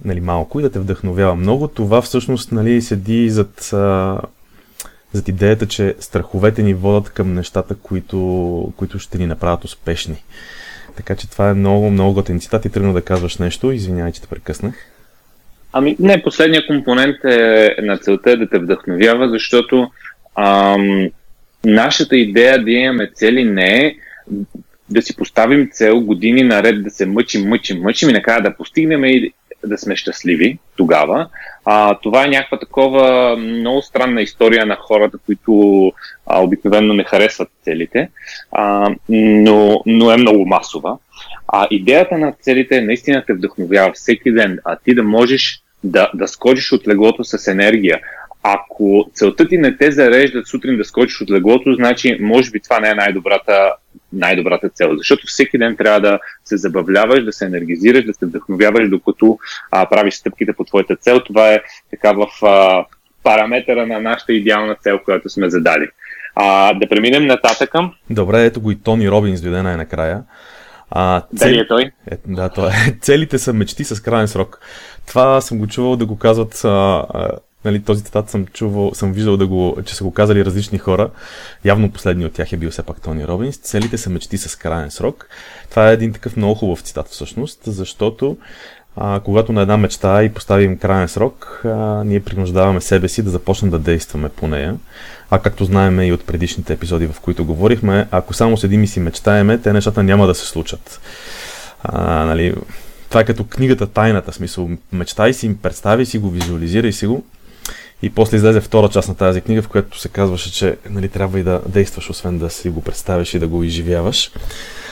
нали, 0.05 0.19
малко 0.19 0.59
и 0.59 0.63
да 0.63 0.71
те 0.71 0.79
вдъхновява 0.79 1.35
много. 1.35 1.67
Това 1.67 2.01
всъщност 2.01 2.51
нали, 2.51 2.81
седи 2.81 3.29
зад, 3.29 3.73
а, 3.73 4.19
зад 5.13 5.27
идеята, 5.27 5.67
че 5.67 5.95
страховете 5.99 6.63
ни 6.63 6.73
водят 6.73 7.09
към 7.09 7.33
нещата, 7.33 7.75
които, 7.75 8.73
които 8.77 8.99
ще 8.99 9.17
ни 9.17 9.25
направят 9.25 9.65
успешни. 9.65 10.23
Така 10.95 11.15
че 11.15 11.29
това 11.29 11.49
е 11.49 11.53
много, 11.53 11.89
много 11.89 12.13
готен 12.13 12.39
цитат 12.39 12.65
и 12.65 12.69
тръгна 12.69 12.93
да 12.93 13.01
казваш 13.01 13.37
нещо. 13.37 13.71
Извинявай, 13.71 14.11
че 14.11 14.21
те 14.21 14.27
прекъснах. 14.27 14.75
Ами 15.73 15.95
не, 15.99 16.23
последният 16.23 16.67
компонент 16.67 17.15
е, 17.23 17.75
на 17.81 17.97
целта 17.97 18.31
е 18.31 18.35
да 18.35 18.49
те 18.49 18.59
вдъхновява, 18.59 19.29
защото 19.29 19.91
ам, 20.35 21.09
нашата 21.65 22.17
идея 22.17 22.63
да 22.63 22.71
имаме 22.71 23.11
цели 23.15 23.43
не 23.43 23.85
е 23.85 23.95
да 24.89 25.01
си 25.01 25.15
поставим 25.15 25.69
цел 25.71 26.01
години 26.01 26.43
наред 26.43 26.83
да 26.83 26.89
се 26.89 27.05
мъчим, 27.05 27.49
мъчим, 27.49 27.81
мъчим 27.81 28.09
и 28.09 28.13
накрая 28.13 28.41
да 28.41 28.55
постигнем 28.55 29.05
и 29.05 29.33
да 29.65 29.77
сме 29.77 29.95
щастливи 29.95 30.59
тогава. 30.77 31.27
А, 31.65 31.95
това 31.95 32.25
е 32.25 32.29
някаква 32.29 32.59
такова 32.59 33.35
много 33.37 33.81
странна 33.81 34.21
история 34.21 34.65
на 34.65 34.75
хората, 34.75 35.17
които 35.25 35.91
а, 36.27 36.43
обикновено 36.43 36.93
не 36.93 37.03
харесват 37.03 37.49
целите, 37.63 38.09
а, 38.51 38.89
но, 39.09 39.81
но 39.85 40.11
е 40.11 40.17
много 40.17 40.45
масова. 40.45 40.97
А 41.47 41.67
идеята 41.71 42.17
на 42.17 42.33
целите 42.41 42.77
е 42.77 42.81
наистина 42.81 43.23
те 43.27 43.33
вдъхновява 43.33 43.91
всеки 43.93 44.31
ден, 44.31 44.59
а 44.65 44.75
ти 44.75 44.95
да 44.95 45.03
можеш 45.03 45.61
да, 45.83 46.11
да 46.13 46.27
скочиш 46.27 46.71
от 46.71 46.87
леглото 46.87 47.23
с 47.23 47.47
енергия, 47.47 47.99
ако 48.43 49.09
целта 49.13 49.47
ти 49.47 49.57
не 49.57 49.77
те 49.77 49.91
зареждат 49.91 50.47
сутрин 50.47 50.77
да 50.77 50.85
скочиш 50.85 51.21
от 51.21 51.31
леглото, 51.31 51.73
значи 51.73 52.17
може 52.21 52.51
би 52.51 52.59
това 52.59 52.79
не 52.79 52.89
е 52.89 52.95
най-добрата, 52.95 53.73
най-добрата 54.13 54.69
цел. 54.69 54.97
Защото 54.97 55.27
всеки 55.27 55.57
ден 55.57 55.75
трябва 55.77 55.99
да 55.99 56.19
се 56.45 56.57
забавляваш, 56.57 57.23
да 57.23 57.33
се 57.33 57.45
енергизираш, 57.45 58.05
да 58.05 58.13
се 58.13 58.25
вдъхновяваш, 58.25 58.89
докато 58.89 59.37
а, 59.71 59.85
правиш 59.85 60.13
стъпките 60.13 60.53
по 60.53 60.63
твоята 60.63 60.95
цел. 60.95 61.19
Това 61.19 61.53
е 61.53 61.61
така 61.91 62.11
в 62.11 62.45
а, 62.45 62.85
параметъра 63.23 63.87
на 63.87 63.99
нашата 63.99 64.33
идеална 64.33 64.75
цел, 64.75 64.99
която 65.05 65.29
сме 65.29 65.49
задали. 65.49 65.87
А, 66.35 66.73
да 66.73 66.89
преминем 66.89 67.27
нататък. 67.27 67.73
Добре, 68.09 68.45
ето 68.45 68.61
го 68.61 68.71
и 68.71 68.75
Тони 68.75 69.11
Робинс 69.11 69.41
дойде 69.41 69.61
най-накрая. 69.61 70.23
А, 70.89 71.21
цели... 71.37 71.49
Дали 71.49 71.59
е 71.59 71.67
той? 71.67 71.91
Е, 72.11 72.17
да, 72.27 72.49
той 72.49 72.69
е. 72.69 72.97
Целите 73.01 73.37
са 73.37 73.53
мечти 73.53 73.83
с 73.83 74.01
крайен 74.01 74.27
срок. 74.27 74.59
Това 75.07 75.41
съм 75.41 75.57
го 75.57 75.67
чувал 75.67 75.95
да 75.95 76.05
го 76.05 76.17
казват. 76.17 76.61
А, 76.65 77.05
а, 77.13 77.29
нали, 77.65 77.83
този 77.83 78.03
цитат 78.03 78.29
съм 78.29 78.45
чувал, 78.45 78.91
съм 78.93 79.13
виждал 79.13 79.37
да 79.37 79.47
го, 79.47 79.77
че 79.85 79.95
са 79.95 80.03
го 80.03 80.13
казали 80.13 80.45
различни 80.45 80.77
хора. 80.77 81.09
Явно 81.65 81.91
последният 81.91 82.29
от 82.29 82.35
тях 82.35 82.53
е 82.53 82.57
бил 82.57 82.71
все 82.71 82.83
пак 82.83 83.01
Тони 83.01 83.27
Робинс. 83.27 83.57
Целите 83.57 83.97
са 83.97 84.09
мечти 84.09 84.37
с 84.37 84.55
крайен 84.55 84.91
срок. 84.91 85.27
Това 85.69 85.89
е 85.89 85.93
един 85.93 86.13
такъв 86.13 86.37
много 86.37 86.55
хубав 86.55 86.81
цитат 86.81 87.07
всъщност, 87.07 87.59
защото 87.65 88.37
а, 88.95 89.19
когато 89.19 89.53
на 89.53 89.61
една 89.61 89.77
мечта 89.77 90.23
и 90.23 90.33
поставим 90.33 90.77
крайен 90.77 91.07
срок, 91.07 91.61
а, 91.65 92.03
ние 92.03 92.19
принуждаваме 92.19 92.81
себе 92.81 93.07
си 93.07 93.23
да 93.23 93.29
започнем 93.29 93.71
да 93.71 93.79
действаме 93.79 94.29
по 94.29 94.47
нея. 94.47 94.75
А 95.29 95.39
както 95.39 95.65
знаем 95.65 96.01
и 96.01 96.11
от 96.11 96.25
предишните 96.25 96.73
епизоди, 96.73 97.07
в 97.07 97.19
които 97.19 97.45
говорихме, 97.45 98.07
ако 98.11 98.33
само 98.33 98.57
седим 98.57 98.83
и 98.83 98.87
си 98.87 98.99
мечтаеме, 98.99 99.57
те 99.57 99.73
нещата 99.73 100.03
няма 100.03 100.27
да 100.27 100.35
се 100.35 100.45
случат. 100.45 101.01
А, 101.83 102.25
нали, 102.25 102.55
това 103.09 103.21
е 103.21 103.25
като 103.25 103.43
книгата 103.43 103.87
Тайната, 103.87 104.33
смисъл. 104.33 104.69
Мечтай 104.91 105.33
си, 105.33 105.57
представи 105.61 106.05
си 106.05 106.17
го, 106.17 106.29
визуализирай 106.29 106.91
си 106.91 107.07
го. 107.07 107.23
И 108.03 108.09
после 108.09 108.37
излезе 108.37 108.61
втора 108.61 108.89
част 108.89 109.09
на 109.09 109.15
тази 109.15 109.41
книга, 109.41 109.61
в 109.61 109.67
която 109.67 109.99
се 109.99 110.09
казваше, 110.09 110.53
че 110.53 110.75
нали, 110.89 111.09
трябва 111.09 111.39
и 111.39 111.43
да 111.43 111.61
действаш, 111.67 112.09
освен 112.09 112.37
да 112.37 112.49
си 112.49 112.69
го 112.69 112.81
представиш 112.81 113.33
и 113.33 113.39
да 113.39 113.47
го 113.47 113.63
изживяваш. 113.63 114.31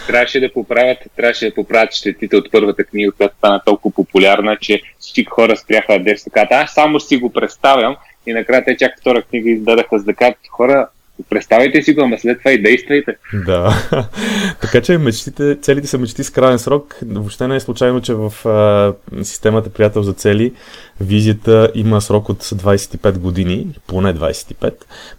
Трябваше 0.08 0.40
да 0.40 0.54
поправят, 0.54 0.98
трябваше 1.16 1.50
да 1.50 1.56
поправят 1.56 1.94
щетите 1.94 2.38
от 2.38 2.52
първата 2.52 2.84
книга, 2.84 3.12
която 3.12 3.36
стана 3.38 3.62
толкова 3.66 3.96
популярна, 3.96 4.58
че 4.62 4.82
всички 5.00 5.26
хора 5.26 5.58
спряха 5.58 5.94
да 5.94 6.04
действат. 6.04 6.34
Аз 6.52 6.74
само 6.74 7.00
си 7.00 7.18
го 7.18 7.30
представям. 7.30 7.96
И 8.26 8.34
накрая 8.34 8.66
те 8.66 8.78
чак 8.78 9.00
втора 9.00 9.22
книга 9.22 9.50
издадаха, 9.50 10.00
за 10.00 10.06
да 10.06 10.14
кажат 10.14 10.38
хора, 10.50 10.88
Представете 11.30 11.82
си 11.82 11.94
го, 11.94 12.02
ама 12.02 12.20
след 12.20 12.38
това 12.38 12.52
и 12.52 12.62
действайте. 12.62 13.16
Да. 13.34 13.90
така 14.62 14.82
че 14.82 14.98
мечтите, 14.98 15.58
целите 15.62 15.88
са 15.88 15.98
мечти 15.98 16.24
с 16.24 16.30
крайен 16.30 16.60
срок. 16.60 17.00
Въобще 17.06 17.48
не 17.48 17.56
е 17.56 17.60
случайно, 17.60 18.02
че 18.02 18.14
в 18.14 18.46
а, 18.46 18.94
системата 19.24 19.70
Приятел 19.70 20.04
за 20.04 20.14
цели 20.14 20.54
визията 21.02 21.72
има 21.76 22.02
срок 22.02 22.30
от 22.30 22.44
25 22.44 23.18
години, 23.18 23.68
поне 23.88 24.14
25. 24.16 24.74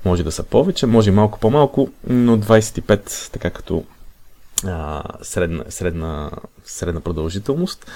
Може 0.04 0.23
да 0.23 0.33
са 0.33 0.42
повече, 0.42 0.87
може 0.87 1.11
малко 1.11 1.38
по-малко, 1.40 1.90
но 2.09 2.38
25, 2.38 3.33
така 3.33 3.50
като 3.50 3.85
а, 4.66 5.02
средна, 5.23 5.64
средна, 5.69 6.30
средна 6.64 7.00
продължителност. 7.00 7.87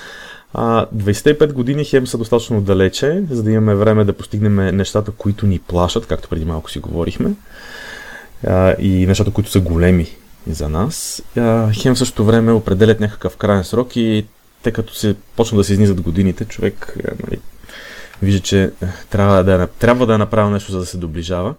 А, 0.55 0.87
25 0.95 1.53
години 1.53 1.85
хем 1.85 2.07
са 2.07 2.19
достатъчно 2.19 2.61
далече, 2.61 3.23
за 3.31 3.43
да 3.43 3.51
имаме 3.51 3.75
време 3.75 4.05
да 4.05 4.13
постигнем 4.13 4.77
нещата, 4.77 5.11
които 5.11 5.47
ни 5.47 5.59
плашат, 5.59 6.07
както 6.07 6.29
преди 6.29 6.45
малко 6.45 6.71
си 6.71 6.79
говорихме, 6.79 7.33
а, 8.47 8.75
и 8.79 9.07
нещата, 9.07 9.31
които 9.31 9.51
са 9.51 9.61
големи 9.61 10.09
за 10.47 10.69
нас. 10.69 11.23
А, 11.37 11.73
хем 11.73 11.95
в 11.95 11.99
същото 11.99 12.25
време 12.25 12.53
определят 12.53 13.01
някакъв 13.01 13.37
крайен 13.37 13.65
срок 13.65 13.97
и 13.97 14.27
те 14.63 14.73
като 14.73 14.95
се 14.95 15.15
почнат 15.37 15.61
да 15.61 15.65
се 15.65 15.73
изнизат 15.73 16.01
годините, 16.01 16.45
човек 16.45 16.97
нали, 17.27 17.41
вижда, 18.23 18.41
че 18.41 18.63
е, 18.63 18.71
трябва 19.11 19.45
да, 19.45 19.67
трябва 19.67 20.07
да 20.07 20.15
е 20.15 20.19
направил 20.19 20.51
нещо, 20.51 20.73
за 20.73 20.79
да 20.79 20.87
се 20.87 20.97
доближава. 20.97 21.55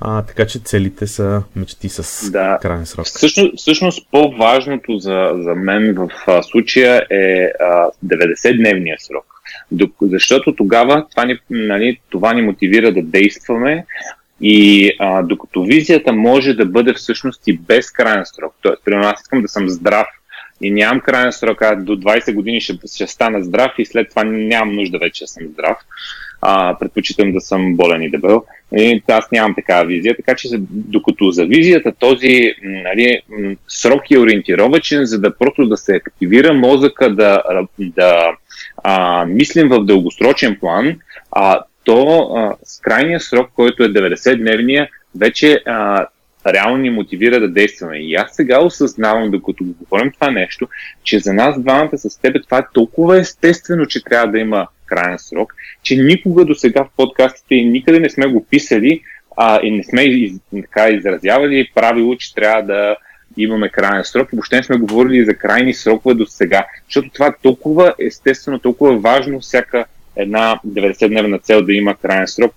А, 0.00 0.22
така 0.22 0.46
че 0.46 0.58
целите 0.58 1.06
са 1.06 1.42
мечти 1.56 1.88
с 1.88 2.30
да. 2.30 2.58
крайен 2.62 2.86
срок. 2.86 3.06
Всъщност, 3.06 3.58
всъщност 3.58 4.08
по-важното 4.10 4.98
за, 4.98 5.32
за 5.34 5.54
мен 5.54 5.94
в 5.94 6.08
а, 6.26 6.42
случая 6.42 7.06
е 7.10 7.50
а, 7.60 7.88
90-дневния 8.06 8.96
срок. 8.98 9.24
Защото 10.02 10.54
тогава 10.56 11.06
това 11.10 11.24
ни, 11.24 11.38
нали, 11.50 12.00
това 12.10 12.32
ни 12.32 12.42
мотивира 12.42 12.92
да 12.92 13.02
действаме, 13.02 13.84
и 14.40 14.90
а, 14.98 15.22
докато 15.22 15.62
визията 15.62 16.12
може 16.12 16.54
да 16.54 16.66
бъде 16.66 16.94
всъщност 16.94 17.42
и 17.46 17.58
без 17.58 17.90
крайен 17.90 18.24
срок, 18.24 18.54
т.е. 18.62 18.72
примерно 18.84 19.08
аз 19.08 19.20
искам 19.20 19.42
да 19.42 19.48
съм 19.48 19.68
здрав 19.68 20.06
и 20.60 20.70
нямам 20.70 21.00
крайен 21.00 21.32
срок, 21.32 21.62
а 21.62 21.76
до 21.76 21.96
20 21.96 22.34
години 22.34 22.60
ще, 22.60 22.78
ще 22.94 23.06
стана 23.06 23.42
здрав 23.42 23.72
и 23.78 23.86
след 23.86 24.10
това 24.10 24.24
нямам 24.24 24.74
нужда 24.74 24.98
вече 24.98 25.24
да 25.24 25.28
съм 25.28 25.46
здрав 25.52 25.78
а, 26.42 26.78
предпочитам 26.78 27.32
да 27.32 27.40
съм 27.40 27.76
болен 27.76 28.02
и 28.02 28.10
дебел. 28.10 28.44
И 28.76 29.02
аз 29.08 29.30
нямам 29.32 29.54
такава 29.54 29.86
визия, 29.86 30.16
така 30.16 30.34
че 30.34 30.48
докато 30.70 31.30
за 31.30 31.44
визията 31.44 31.92
този 31.98 32.54
нали, 32.62 33.20
срок 33.68 34.10
е 34.10 34.18
ориентировачен, 34.18 35.04
за 35.04 35.20
да 35.20 35.38
просто 35.38 35.68
да 35.68 35.76
се 35.76 35.94
активира 35.94 36.54
мозъка, 36.54 37.14
да, 37.14 37.42
да 37.78 38.30
а, 38.84 39.24
мислим 39.26 39.68
в 39.68 39.84
дългосрочен 39.84 40.56
план, 40.60 40.96
а, 41.32 41.60
то 41.84 42.30
а, 42.36 42.54
с 42.64 42.80
крайния 42.80 43.20
срок, 43.20 43.50
който 43.54 43.82
е 43.82 43.88
90-дневния, 43.88 44.88
вече 45.14 45.62
а, 45.66 46.06
реално 46.46 46.76
ни 46.76 46.90
мотивира 46.90 47.40
да 47.40 47.48
действаме. 47.48 47.98
И 47.98 48.14
аз 48.14 48.36
сега 48.36 48.64
осъзнавам, 48.64 49.30
докато 49.30 49.64
го 49.64 49.72
говорим 49.72 50.12
това 50.12 50.30
нещо, 50.30 50.68
че 51.04 51.18
за 51.18 51.32
нас 51.32 51.62
двамата 51.62 51.98
с 51.98 52.20
тебе 52.20 52.42
това 52.42 52.58
е 52.58 52.66
толкова 52.74 53.18
естествено, 53.18 53.86
че 53.86 54.04
трябва 54.04 54.32
да 54.32 54.38
има 54.38 54.66
крайен 54.90 55.18
срок, 55.18 55.54
че 55.82 55.96
никога 55.96 56.44
до 56.44 56.54
сега 56.54 56.84
в 56.84 56.96
подкастите 56.96 57.54
никъде 57.54 58.00
не 58.00 58.10
сме 58.10 58.26
го 58.26 58.46
писали 58.50 59.00
а, 59.36 59.60
и 59.62 59.70
не 59.70 59.84
сме 59.84 60.02
из, 60.02 60.32
така 60.62 60.88
изразявали 60.88 61.70
правило, 61.74 62.16
че 62.16 62.34
трябва 62.34 62.62
да 62.62 62.96
имаме 63.36 63.68
крайен 63.68 64.04
срок. 64.04 64.28
Въобще 64.32 64.56
не 64.56 64.62
сме 64.62 64.76
говорили 64.76 65.24
за 65.24 65.34
крайни 65.34 65.74
срокове 65.74 66.14
до 66.14 66.26
сега, 66.26 66.66
защото 66.86 67.10
това 67.10 67.26
е 67.26 67.34
толкова 67.42 67.94
естествено, 67.98 68.58
толкова 68.58 68.98
важно 68.98 69.40
всяка 69.40 69.84
една 70.16 70.60
90-дневна 70.66 71.42
цел 71.42 71.62
да 71.62 71.72
има 71.72 71.94
крайен 71.94 72.26
срок, 72.26 72.54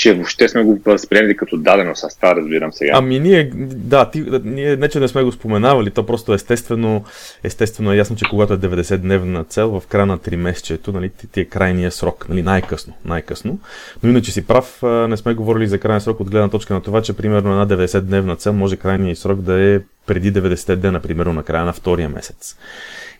че 0.00 0.14
въобще 0.14 0.48
сме 0.48 0.62
го 0.62 0.78
възприемали 0.86 1.36
като 1.36 1.56
дадено 1.56 1.96
с 1.96 2.16
това, 2.16 2.36
разбирам 2.36 2.72
сега. 2.72 2.92
Ами 2.94 3.20
ние, 3.20 3.50
да, 3.54 4.10
ти, 4.10 4.24
ние 4.44 4.76
не 4.76 4.88
че 4.88 5.00
не 5.00 5.08
сме 5.08 5.22
го 5.22 5.32
споменавали, 5.32 5.90
то 5.90 6.06
просто 6.06 6.34
естествено, 6.34 7.04
естествено 7.44 7.92
е 7.92 7.96
ясно, 7.96 8.16
че 8.16 8.24
когато 8.30 8.52
е 8.52 8.58
90-дневна 8.58 9.48
цел 9.48 9.80
в 9.80 9.86
края 9.86 10.06
на 10.06 10.18
3 10.18 10.36
месечето, 10.36 10.92
нали, 10.92 11.08
ти, 11.08 11.26
ти 11.26 11.40
е 11.40 11.44
крайния 11.44 11.90
срок, 11.90 12.26
нали, 12.28 12.42
най-късно, 12.42 12.94
най-късно. 13.04 13.58
Но 14.02 14.10
иначе 14.10 14.32
си 14.32 14.46
прав, 14.46 14.82
не 14.82 15.16
сме 15.16 15.34
говорили 15.34 15.66
за 15.66 15.78
крайния 15.78 16.00
срок 16.00 16.20
от 16.20 16.30
гледна 16.30 16.48
точка 16.48 16.74
на 16.74 16.82
това, 16.82 17.02
че 17.02 17.12
примерно 17.12 17.60
една 17.60 17.76
90-дневна 17.76 18.38
цел 18.38 18.52
може 18.52 18.76
крайния 18.76 19.16
срок 19.16 19.40
да 19.40 19.60
е 19.60 19.80
преди 20.06 20.32
90 20.32 20.76
дена, 20.76 21.00
примерно 21.00 21.32
на 21.32 21.42
края 21.42 21.64
на 21.64 21.72
втория 21.72 22.08
месец. 22.08 22.56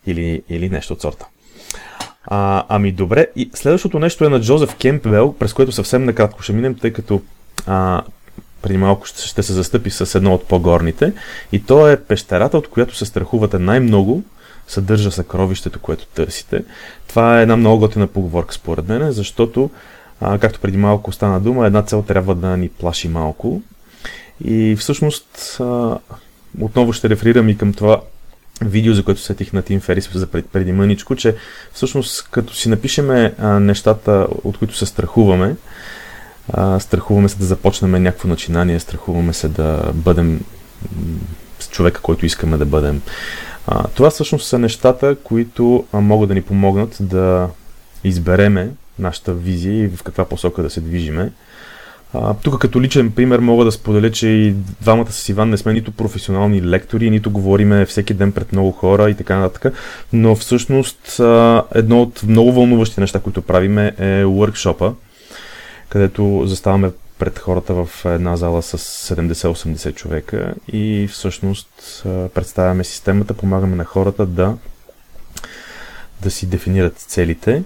Или, 0.07 0.43
или 0.49 0.69
нещо 0.69 0.93
от 0.93 1.01
сорта. 1.01 1.27
А, 2.25 2.65
ами 2.69 2.93
добре, 2.93 3.27
и 3.37 3.51
следващото 3.55 3.99
нещо 3.99 4.25
е 4.25 4.29
на 4.29 4.41
Джозеф 4.41 4.75
Кемпбел, 4.75 5.35
през 5.39 5.53
което 5.53 5.73
съвсем 5.73 6.05
накратко 6.05 6.43
ще 6.43 6.53
минем, 6.53 6.75
тъй 6.75 6.93
като 6.93 7.23
а, 7.67 8.03
преди 8.63 8.79
малко 8.79 9.07
ще, 9.07 9.23
ще 9.23 9.43
се 9.43 9.53
застъпи 9.53 9.91
с 9.91 10.15
едно 10.15 10.35
от 10.35 10.49
по-горните. 10.49 11.13
И 11.53 11.65
то 11.65 11.89
е 11.89 12.01
пещерата, 12.01 12.59
от 12.59 12.69
която 12.69 12.97
се 12.97 13.07
страхувате 13.07 13.59
най-много, 13.59 14.23
съдържа 14.69 15.11
съкровището, 15.11 15.81
което 15.81 16.07
търсите. 16.07 16.65
Това 17.09 17.39
е 17.39 17.43
една 17.43 17.57
много 17.57 17.79
готина 17.79 18.07
поговорка 18.07 18.55
според 18.55 18.89
мен, 18.89 19.13
защото, 19.13 19.71
а, 20.21 20.39
както 20.39 20.61
преди 20.61 20.77
малко 20.77 21.13
стана 21.13 21.41
дума, 21.41 21.67
една 21.67 21.83
цел 21.83 22.03
трябва 22.03 22.35
да 22.35 22.57
ни 22.57 22.69
плаши 22.69 23.09
малко. 23.09 23.63
И 24.45 24.77
всъщност, 24.77 25.57
а, 25.61 25.99
отново 26.61 26.93
ще 26.93 27.09
реферирам 27.09 27.49
и 27.49 27.59
към 27.59 27.73
това 27.73 28.01
видео, 28.61 28.95
за 28.95 29.03
което 29.03 29.21
сетих 29.21 29.53
на 29.53 29.63
Тим 29.63 29.81
Ферис 29.81 30.11
за 30.15 30.27
пред, 30.27 30.47
преди 30.47 30.73
мъничко, 30.73 31.17
че 31.17 31.37
всъщност 31.73 32.29
като 32.31 32.55
си 32.55 32.69
напишеме 32.69 33.35
а, 33.39 33.61
нещата, 33.61 34.27
от 34.45 34.59
които 34.59 34.77
се 34.77 34.87
страхуваме, 34.87 35.57
а, 36.53 36.81
страхуваме 36.81 37.29
се 37.29 37.39
да 37.39 37.45
започнем 37.45 38.03
някакво 38.03 38.29
начинание, 38.29 38.81
страхуваме 38.81 39.33
се 39.33 39.49
да 39.49 39.91
бъдем 39.95 40.41
човека, 41.71 42.01
който 42.01 42.27
искаме 42.27 42.57
да 42.57 42.65
бъдем. 42.65 43.03
А, 43.67 43.89
това 43.89 44.11
всъщност 44.11 44.47
са 44.47 44.59
нещата, 44.59 45.17
които 45.25 45.85
а, 45.93 46.01
могат 46.01 46.29
да 46.29 46.35
ни 46.35 46.43
помогнат 46.43 46.97
да 47.01 47.49
избереме 48.05 48.71
нашата 48.99 49.35
визия 49.35 49.85
и 49.85 49.89
в 49.89 50.03
каква 50.03 50.25
посока 50.25 50.63
да 50.63 50.71
се 50.71 50.81
движиме. 50.81 51.33
Тук 52.43 52.61
като 52.61 52.81
личен 52.81 53.11
пример 53.11 53.39
мога 53.39 53.65
да 53.65 53.73
споделя, 53.73 54.11
че 54.11 54.29
и 54.29 54.55
двамата 54.81 55.13
с 55.13 55.29
Иван 55.29 55.51
не 55.51 55.57
сме 55.57 55.73
нито 55.73 55.93
професионални 55.93 56.63
лектори, 56.63 57.11
нито 57.11 57.31
говориме 57.31 57.87
всеки 57.87 58.15
ден 58.15 58.33
пред 58.33 58.53
много 58.53 58.73
хора 58.73 59.11
и 59.11 59.15
така 59.15 59.37
нататък, 59.37 59.75
но 60.13 60.37
всъщност 60.37 61.21
едно 61.75 62.03
от 62.03 62.23
много 62.23 62.53
вълнуващи 62.53 63.01
неща, 63.01 63.21
които 63.21 63.43
правиме 63.43 63.95
е 63.99 64.25
workshop 64.25 64.95
където 65.91 66.43
заставаме 66.47 66.91
пред 67.19 67.39
хората 67.39 67.75
в 67.75 68.05
една 68.05 68.37
зала 68.37 68.63
с 68.63 68.79
70-80 69.15 69.95
човека 69.95 70.55
и 70.73 71.09
всъщност 71.13 72.03
представяме 72.35 72.85
системата, 72.85 73.35
помагаме 73.35 73.77
на 73.77 73.85
хората 73.85 74.27
да, 74.27 74.57
да 76.23 76.31
си 76.31 76.47
дефинират 76.47 76.99
целите 76.99 77.63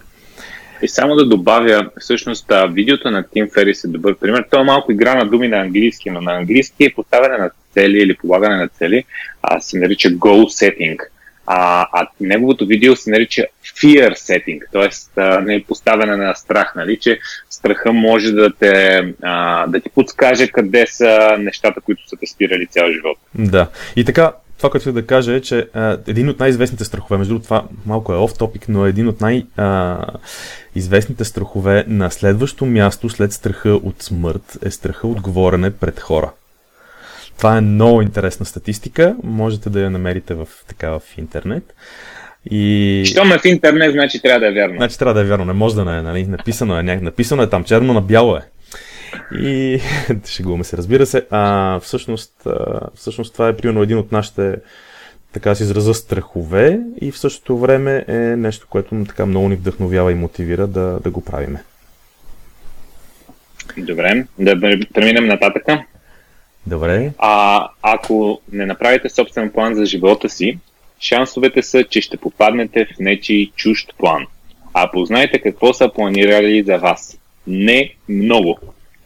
и 0.84 0.88
само 0.88 1.14
да 1.14 1.26
добавя, 1.26 1.90
всъщност 2.00 2.52
видеото 2.70 3.10
на 3.10 3.22
Тим 3.22 3.48
Ферис 3.54 3.84
е 3.84 3.88
добър 3.88 4.14
пример. 4.14 4.44
Той 4.50 4.60
е 4.60 4.64
малко 4.64 4.92
игра 4.92 5.14
на 5.14 5.26
думи 5.26 5.48
на 5.48 5.56
английски, 5.56 6.10
но 6.10 6.20
на 6.20 6.32
английски 6.32 6.84
е 6.84 6.94
поставяне 6.94 7.38
на 7.38 7.50
цели 7.74 7.98
или 7.98 8.16
полагане 8.16 8.56
на 8.56 8.68
цели 8.68 9.04
а, 9.42 9.60
се 9.60 9.78
нарича 9.78 10.08
goal 10.08 10.44
setting. 10.44 10.98
А, 11.46 11.86
а 11.92 12.08
неговото 12.20 12.66
видео 12.66 12.96
се 12.96 13.10
нарича 13.10 13.44
fear 13.64 14.12
setting, 14.12 14.60
т.е. 14.72 15.42
не 15.44 15.54
е 15.54 15.64
поставяне 15.64 16.16
на 16.16 16.34
страх, 16.34 16.72
нали, 16.76 16.98
че 17.00 17.18
страха 17.50 17.92
може 17.92 18.32
да, 18.32 18.52
те, 18.52 19.04
а, 19.22 19.66
да 19.66 19.80
ти 19.80 19.90
подскаже 19.90 20.48
къде 20.48 20.86
са 20.86 21.36
нещата, 21.38 21.80
които 21.80 22.08
са 22.08 22.16
те 22.20 22.26
спирали 22.26 22.66
цял 22.66 22.90
живот. 22.92 23.18
Да. 23.34 23.68
И 23.96 24.04
така, 24.04 24.32
това, 24.56 24.70
което 24.70 24.92
да 24.92 25.06
кажа 25.06 25.34
е, 25.34 25.40
че 25.40 25.68
а, 25.74 25.98
един 26.06 26.28
от 26.28 26.40
най-известните 26.40 26.84
страхове, 26.84 27.18
между 27.18 27.34
другото 27.34 27.44
това 27.44 27.64
малко 27.86 28.12
е 28.12 28.16
оф 28.16 28.38
топик, 28.38 28.68
но 28.68 28.86
един 28.86 29.08
от 29.08 29.20
най-известните 29.20 31.24
страхове 31.24 31.84
на 31.88 32.10
следващо 32.10 32.66
място 32.66 33.08
след 33.08 33.32
страха 33.32 33.70
от 33.70 34.02
смърт 34.02 34.58
е 34.62 34.70
страха 34.70 35.06
от 35.06 35.20
говорене 35.20 35.70
пред 35.70 36.00
хора. 36.00 36.30
Това 37.38 37.56
е 37.56 37.60
много 37.60 38.02
интересна 38.02 38.46
статистика, 38.46 39.16
можете 39.22 39.70
да 39.70 39.80
я 39.80 39.90
намерите 39.90 40.34
в, 40.34 40.48
така, 40.68 40.90
в 40.90 41.02
интернет. 41.18 41.74
И... 42.50 43.02
Щом 43.06 43.32
е 43.32 43.38
в 43.38 43.44
интернет, 43.44 43.92
значи 43.92 44.22
трябва 44.22 44.40
да 44.40 44.48
е 44.48 44.52
вярно. 44.52 44.76
Значи 44.76 44.98
трябва 44.98 45.14
да 45.14 45.20
е 45.20 45.24
вярно, 45.24 45.44
не 45.44 45.52
може 45.52 45.74
да 45.74 45.84
не 45.84 45.98
е, 45.98 46.02
нали? 46.02 46.26
Написано 46.26 46.78
е, 46.78 46.82
написано 46.82 47.42
е 47.42 47.50
там, 47.50 47.64
черно 47.64 47.92
на 47.92 48.00
бяло 48.00 48.36
е. 48.36 48.40
И 49.40 49.80
шегуваме 50.26 50.64
се, 50.64 50.76
разбира 50.76 51.06
се. 51.06 51.26
А, 51.30 51.80
всъщност, 51.80 52.46
а, 52.46 52.80
всъщност 52.94 53.32
това 53.32 53.48
е 53.48 53.56
примерно 53.56 53.82
един 53.82 53.98
от 53.98 54.12
нашите 54.12 54.56
така 55.32 55.54
си 55.54 55.62
израза 55.62 55.94
страхове 55.94 56.80
и 57.00 57.10
в 57.10 57.18
същото 57.18 57.58
време 57.58 58.04
е 58.08 58.18
нещо, 58.18 58.66
което 58.70 59.04
така 59.08 59.26
много 59.26 59.48
ни 59.48 59.56
вдъхновява 59.56 60.12
и 60.12 60.14
мотивира 60.14 60.66
да, 60.66 61.00
да 61.00 61.10
го 61.10 61.24
правиме. 61.24 61.62
Добре, 63.76 64.26
да 64.38 64.60
преминем 64.94 65.26
нататък. 65.26 65.66
Добре. 66.66 67.12
А 67.18 67.68
ако 67.82 68.40
не 68.52 68.66
направите 68.66 69.08
собствен 69.08 69.50
план 69.50 69.74
за 69.74 69.86
живота 69.86 70.28
си, 70.28 70.58
шансовете 71.00 71.62
са, 71.62 71.84
че 71.84 72.00
ще 72.00 72.16
попаднете 72.16 72.84
в 72.84 72.98
нечи 72.98 73.52
чужд 73.56 73.94
план. 73.98 74.26
А 74.74 74.90
познайте 74.90 75.38
какво 75.38 75.74
са 75.74 75.92
планирали 75.94 76.62
за 76.62 76.78
вас. 76.78 77.18
Не 77.46 77.94
много. 78.08 78.58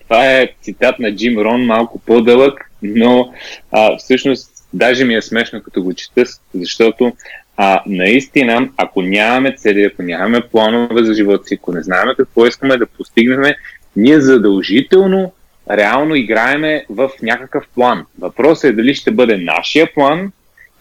Това 0.09 0.27
е 0.27 0.49
цитат 0.63 0.99
на 0.99 1.17
Джим 1.17 1.39
Рон, 1.39 1.67
малко 1.67 1.99
по-дълъг, 1.99 2.71
но 2.83 3.33
а, 3.73 3.97
всъщност 3.97 4.51
даже 4.73 5.05
ми 5.05 5.15
е 5.15 5.23
смешно 5.23 5.63
като 5.63 5.83
го 5.83 5.95
чета, 5.95 6.25
защото 6.55 7.13
а, 7.57 7.83
наистина, 7.87 8.69
ако 8.77 9.03
нямаме 9.03 9.57
цели, 9.57 9.83
ако 9.83 10.03
нямаме 10.03 10.41
планове 10.41 11.05
за 11.05 11.15
живота 11.15 11.45
си, 11.45 11.55
ако 11.55 11.73
не 11.73 11.83
знаем 11.83 12.09
какво 12.17 12.47
искаме 12.47 12.77
да 12.77 12.87
постигнем, 12.87 13.55
ние 13.97 14.21
задължително 14.21 15.33
реално 15.71 16.15
играеме 16.15 16.85
в 16.89 17.11
някакъв 17.23 17.65
план. 17.75 18.07
Въпросът 18.19 18.65
е 18.65 18.73
дали 18.73 18.95
ще 18.95 19.11
бъде 19.11 19.37
нашия 19.37 19.95
план 19.95 20.33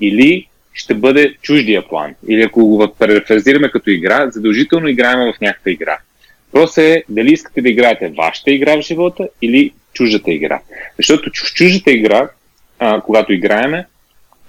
или 0.02 0.48
ще 0.74 0.94
бъде 0.94 1.36
чуждия 1.42 1.88
план. 1.88 2.16
Или 2.28 2.42
ако 2.42 2.66
го 2.66 2.94
префразираме 3.00 3.70
като 3.70 3.90
игра, 3.90 4.30
задължително 4.30 4.88
играем 4.88 5.20
в 5.20 5.42
някаква 5.42 5.72
игра. 5.72 5.98
Въпросът 6.58 6.84
е 6.84 7.04
дали 7.10 7.34
искате 7.34 7.62
да 7.62 7.70
играете 7.70 8.14
вашата 8.18 8.52
игра 8.52 8.78
в 8.78 8.82
живота 8.82 9.30
или 9.42 9.74
чуждата 9.94 10.32
игра. 10.32 10.62
Защото 10.98 11.30
в 11.30 11.54
чуждата 11.54 11.92
игра, 11.92 12.30
а, 12.80 13.02
когато 13.02 13.34
играеме, 13.34 13.86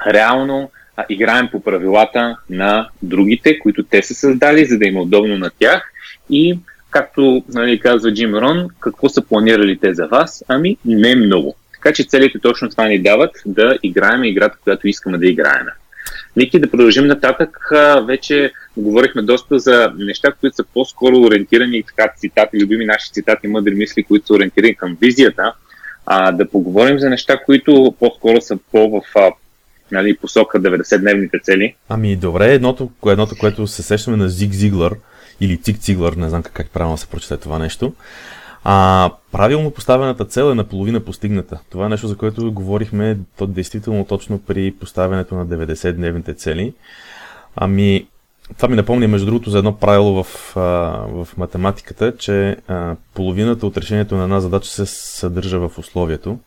реално 0.06 0.70
а, 0.96 1.04
играем 1.08 1.48
по 1.52 1.60
правилата 1.60 2.36
на 2.50 2.88
другите, 3.02 3.58
които 3.58 3.82
те 3.82 4.02
са 4.02 4.14
създали, 4.14 4.64
за 4.64 4.78
да 4.78 4.86
им 4.86 4.96
е 4.96 5.00
удобно 5.00 5.38
на 5.38 5.50
тях 5.58 5.92
и 6.30 6.58
както 6.90 7.44
нали, 7.48 7.80
казва 7.80 8.14
Джим 8.14 8.34
Рон, 8.34 8.68
какво 8.80 9.08
са 9.08 9.22
планирали 9.22 9.78
те 9.78 9.94
за 9.94 10.06
вас? 10.06 10.44
Ами 10.48 10.76
не 10.84 11.14
много. 11.14 11.56
Така 11.72 11.92
че 11.92 12.08
целите 12.08 12.38
точно 12.38 12.70
това 12.70 12.86
ни 12.86 12.98
дават 12.98 13.30
да 13.46 13.78
играем 13.82 14.24
играта, 14.24 14.58
която 14.64 14.88
искаме 14.88 15.18
да 15.18 15.26
играем. 15.26 15.66
Ники 16.36 16.60
да 16.60 16.70
продължим 16.70 17.06
нататък. 17.06 17.70
Вече 18.06 18.52
говорихме 18.82 19.22
доста 19.22 19.58
за 19.58 19.92
неща, 19.98 20.32
които 20.40 20.56
са 20.56 20.64
по-скоро 20.74 21.20
ориентирани, 21.20 21.82
така 21.82 22.12
цитати, 22.16 22.60
любими 22.60 22.84
наши 22.84 23.12
цитати, 23.12 23.48
мъдри 23.48 23.74
мисли, 23.74 24.04
които 24.04 24.26
са 24.26 24.34
ориентирани 24.34 24.74
към 24.74 24.96
визията. 25.00 25.52
А, 26.06 26.32
да 26.32 26.48
поговорим 26.48 26.98
за 26.98 27.10
неща, 27.10 27.40
които 27.46 27.94
по-скоро 28.00 28.40
са 28.40 28.58
по 28.72 28.90
в 28.90 29.02
нали, 29.92 30.16
посока 30.16 30.60
90-дневните 30.60 31.42
цели. 31.42 31.74
Ами 31.88 32.16
добре, 32.16 32.54
едното, 32.54 32.90
едното, 33.06 33.34
което 33.40 33.66
се 33.66 33.82
сещаме 33.82 34.16
на 34.16 34.28
Зиг 34.28 34.52
Зиглър, 34.52 34.96
или 35.40 35.56
Цик 35.56 35.78
Циглър, 35.78 36.12
не 36.12 36.28
знам 36.28 36.42
как, 36.42 36.52
как 36.52 36.70
правилно 36.70 36.98
се 36.98 37.06
прочете 37.06 37.36
това 37.36 37.58
нещо. 37.58 37.92
А 38.64 39.10
правилно 39.32 39.70
поставената 39.70 40.24
цел 40.24 40.50
е 40.50 40.54
наполовина 40.54 41.00
постигната. 41.00 41.60
Това 41.70 41.86
е 41.86 41.88
нещо, 41.88 42.08
за 42.08 42.16
което 42.16 42.52
говорихме 42.52 43.18
то, 43.36 43.46
действително 43.46 44.04
точно 44.04 44.38
при 44.38 44.74
поставянето 44.80 45.34
на 45.34 45.46
90-дневните 45.46 46.36
цели. 46.36 46.74
Ами, 47.56 48.06
това 48.56 48.68
ми 48.68 48.76
напомня, 48.76 49.08
между 49.08 49.26
другото, 49.26 49.50
за 49.50 49.58
едно 49.58 49.76
правило 49.76 50.24
в, 50.24 50.56
а, 50.56 50.60
в 51.08 51.28
математиката, 51.36 52.16
че 52.16 52.56
а, 52.68 52.96
половината 53.14 53.66
от 53.66 53.76
решението 53.76 54.16
на 54.16 54.22
една 54.22 54.40
задача 54.40 54.70
се 54.70 54.86
съдържа 54.86 55.58
в 55.58 55.78
условието. 55.78 56.38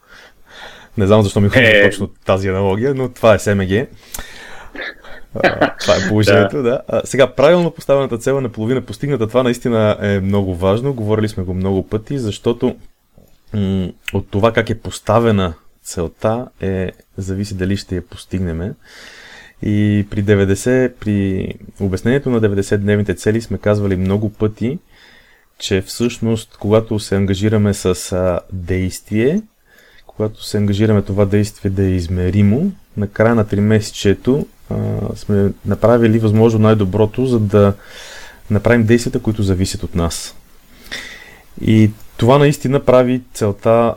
Не 0.98 1.08
знам 1.08 1.22
защо 1.22 1.42
ми 1.42 1.50
е... 1.56 1.90
точно 1.90 2.08
тази 2.08 2.48
аналогия, 2.48 2.94
но 2.94 3.10
това 3.10 3.34
е 3.34 3.40
СМГ 3.40 3.88
това 5.80 5.96
е 5.96 6.08
положението, 6.10 6.64
да. 6.64 6.82
А, 6.88 7.02
сега, 7.06 7.34
правилно 7.34 7.72
поставената 7.72 8.18
цел 8.18 8.38
е 8.38 8.42
на 8.42 8.50
половина 8.50 8.82
постигната, 8.82 9.28
това 9.28 9.44
наистина 9.44 9.98
е 10.02 10.20
много 10.20 10.56
важно. 10.56 10.94
Говорили 10.94 11.30
сме 11.30 11.44
го 11.44 11.54
много 11.54 11.88
пъти, 11.88 12.20
защото 12.20 12.76
м- 13.54 13.90
от 14.14 14.32
това 14.32 14.54
как 14.54 14.70
е 14.70 14.80
поставена 14.80 15.54
целта 15.84 16.48
е, 16.62 16.92
зависи 17.18 17.56
дали 17.58 17.78
ще 17.78 17.96
я 17.96 18.02
постигнем. 18.02 18.74
И 19.63 20.08
при 20.10 20.24
90, 20.24 20.91
при 21.00 21.47
обяснението 21.80 22.30
на 22.30 22.41
90-дневните 22.41 23.17
цели 23.17 23.41
сме 23.41 23.58
казвали 23.58 23.95
много 23.95 24.30
пъти, 24.30 24.80
че 25.60 25.82
всъщност, 25.82 26.58
когато 26.60 27.00
се 27.00 27.15
ангажираме 27.15 27.74
с 27.74 28.39
действие, 28.54 29.41
когато 30.08 30.43
се 30.43 30.58
ангажираме 30.58 31.02
това 31.02 31.26
действие 31.26 31.71
да 31.71 31.84
е 31.84 31.89
измеримо, 31.89 32.71
на 32.97 33.08
края 33.08 33.36
на 33.36 33.45
3 33.45 33.60
месечето 33.60 34.45
сме 35.15 35.52
направили 35.65 36.19
възможно 36.19 36.60
най-доброто, 36.60 37.26
за 37.26 37.39
да 37.39 37.74
направим 38.50 38.86
действията, 38.86 39.19
които 39.19 39.43
зависят 39.43 39.84
от 39.84 39.95
нас. 39.95 40.36
И 41.62 41.91
това 42.17 42.38
наистина 42.38 42.80
прави 42.80 43.21
целта 43.34 43.95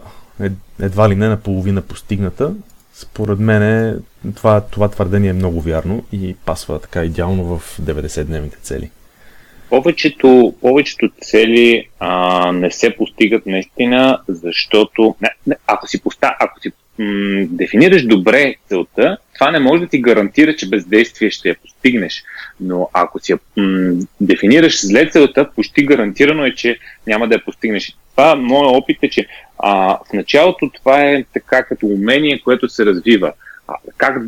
едва 0.80 1.08
ли 1.08 1.16
не 1.16 1.28
на 1.28 1.36
половина 1.36 1.82
постигната. 1.82 2.54
Според 2.94 3.38
мен 3.38 4.02
това, 4.34 4.60
това 4.60 4.88
твърдение 4.88 5.30
е 5.30 5.32
много 5.32 5.60
вярно 5.60 6.04
и 6.12 6.36
пасва 6.44 6.80
така 6.80 7.04
идеално 7.04 7.58
в 7.58 7.78
90-дневните 7.82 8.60
цели. 8.62 8.90
Повечето, 9.70 10.54
повечето 10.60 11.08
цели 11.20 11.88
а, 11.98 12.52
не 12.52 12.70
се 12.70 12.96
постигат 12.96 13.46
наистина, 13.46 14.20
защото 14.28 15.14
не, 15.20 15.30
не, 15.46 15.56
ако 15.66 15.88
си, 15.88 16.02
поста, 16.02 16.36
ако 16.40 16.60
си 16.60 16.72
м- 16.98 17.46
дефинираш 17.50 18.06
добре 18.06 18.54
целта, 18.68 19.18
това 19.34 19.50
не 19.50 19.58
може 19.58 19.82
да 19.82 19.88
ти 19.88 20.00
гарантира, 20.00 20.56
че 20.56 20.68
без 20.68 20.86
действие 20.86 21.30
ще 21.30 21.48
я 21.48 21.54
постигнеш. 21.54 22.22
Но 22.60 22.90
ако 22.92 23.18
си 23.20 23.34
м- 23.56 23.94
дефинираш 24.20 24.86
зле 24.86 25.10
целта, 25.10 25.50
почти 25.54 25.86
гарантирано 25.86 26.44
е, 26.44 26.54
че 26.54 26.78
няма 27.06 27.28
да 27.28 27.34
я 27.34 27.44
постигнеш. 27.44 27.96
Това, 28.16 28.34
моят 28.36 28.76
опит 28.76 28.98
е, 29.02 29.10
че 29.10 29.26
а, 29.58 29.98
в 30.10 30.12
началото 30.12 30.70
това 30.74 31.02
е 31.02 31.24
така 31.32 31.62
като 31.62 31.86
умение, 31.86 32.40
което 32.44 32.68
се 32.68 32.86
развива. 32.86 33.32
А, 33.68 33.74
как 33.96 34.22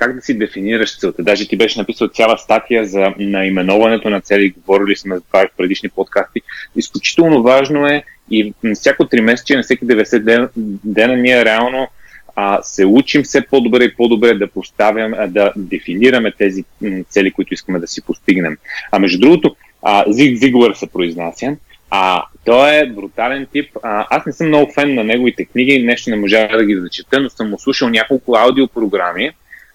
как 0.00 0.14
да 0.14 0.22
си 0.22 0.38
дефинираш 0.38 0.98
целта. 0.98 1.22
Даже 1.22 1.48
ти 1.48 1.56
беше 1.56 1.78
написал 1.78 2.08
цяла 2.08 2.38
статия 2.38 2.86
за 2.86 3.14
наименоването 3.18 4.10
на 4.10 4.20
цели, 4.20 4.50
говорили 4.50 4.96
сме 4.96 5.14
за 5.14 5.20
това 5.20 5.40
в 5.40 5.56
предишни 5.56 5.88
подкасти. 5.88 6.40
Изключително 6.76 7.42
важно 7.42 7.86
е 7.86 8.02
и 8.30 8.54
всяко 8.74 9.04
3 9.04 9.20
месече, 9.20 9.56
на 9.56 9.62
всеки 9.62 9.86
90 9.86 10.18
дена, 10.18 10.48
дена 10.84 11.16
ние 11.16 11.44
реално 11.44 11.88
а, 12.36 12.62
се 12.62 12.86
учим 12.86 13.22
все 13.22 13.46
по-добре 13.46 13.84
и 13.84 13.94
по-добре 13.94 14.34
да 14.34 14.46
поставяме, 14.46 15.28
да 15.28 15.52
дефинираме 15.56 16.32
тези 16.38 16.64
цели, 17.08 17.30
които 17.30 17.54
искаме 17.54 17.78
да 17.78 17.86
си 17.86 18.02
постигнем. 18.02 18.56
А 18.92 18.98
между 18.98 19.20
другото, 19.20 19.56
а, 19.82 20.04
Зиг 20.08 20.36
Зиглър 20.36 20.74
се 20.74 20.86
произнася, 20.86 21.56
а, 21.90 22.24
той 22.44 22.76
е 22.76 22.86
брутален 22.86 23.46
тип. 23.52 23.76
А, 23.82 24.06
аз 24.10 24.26
не 24.26 24.32
съм 24.32 24.46
много 24.46 24.72
фен 24.72 24.94
на 24.94 25.04
неговите 25.04 25.44
книги, 25.44 25.82
нещо 25.82 26.10
не 26.10 26.16
можа 26.16 26.48
да 26.48 26.64
ги 26.64 26.80
зачета, 26.80 27.20
но 27.20 27.30
съм 27.30 27.54
слушал 27.58 27.88
няколко 27.88 28.36
аудиопрограми. 28.36 29.30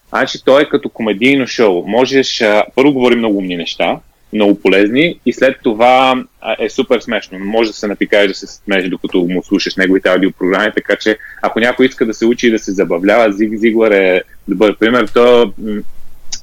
Значи 0.09 0.43
той 0.45 0.61
е 0.61 0.69
като 0.69 0.89
комедийно 0.89 1.47
шоу. 1.47 1.83
Можеш, 1.87 2.41
а, 2.41 2.63
първо 2.75 2.93
говори 2.93 3.15
много 3.15 3.37
умни 3.37 3.55
неща, 3.55 3.99
много 4.33 4.59
полезни 4.59 5.19
и 5.25 5.33
след 5.33 5.57
това 5.63 6.23
е 6.59 6.69
супер 6.69 6.99
смешно. 6.99 7.39
Може 7.39 7.69
да 7.69 7.75
се 7.75 7.87
напикаеш 7.87 8.27
да 8.27 8.33
се 8.35 8.47
смееш, 8.47 8.89
докато 8.89 9.17
му 9.17 9.43
слушаш 9.43 9.75
неговите 9.75 10.09
аудиопрограми, 10.09 10.71
така 10.75 10.95
че 10.95 11.17
ако 11.41 11.59
някой 11.59 11.85
иска 11.85 12.05
да 12.05 12.13
се 12.13 12.25
учи 12.25 12.47
и 12.47 12.51
да 12.51 12.59
се 12.59 12.71
забавлява, 12.71 13.33
Зиг 13.33 13.57
Зиглър 13.57 13.91
е 13.91 14.21
добър 14.47 14.77
пример. 14.77 15.07
То, 15.13 15.53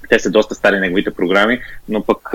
те 0.09 0.19
са 0.19 0.31
доста 0.31 0.55
стари 0.55 0.81
неговите 0.81 1.11
програми, 1.11 1.61
но 1.89 2.03
пък 2.03 2.35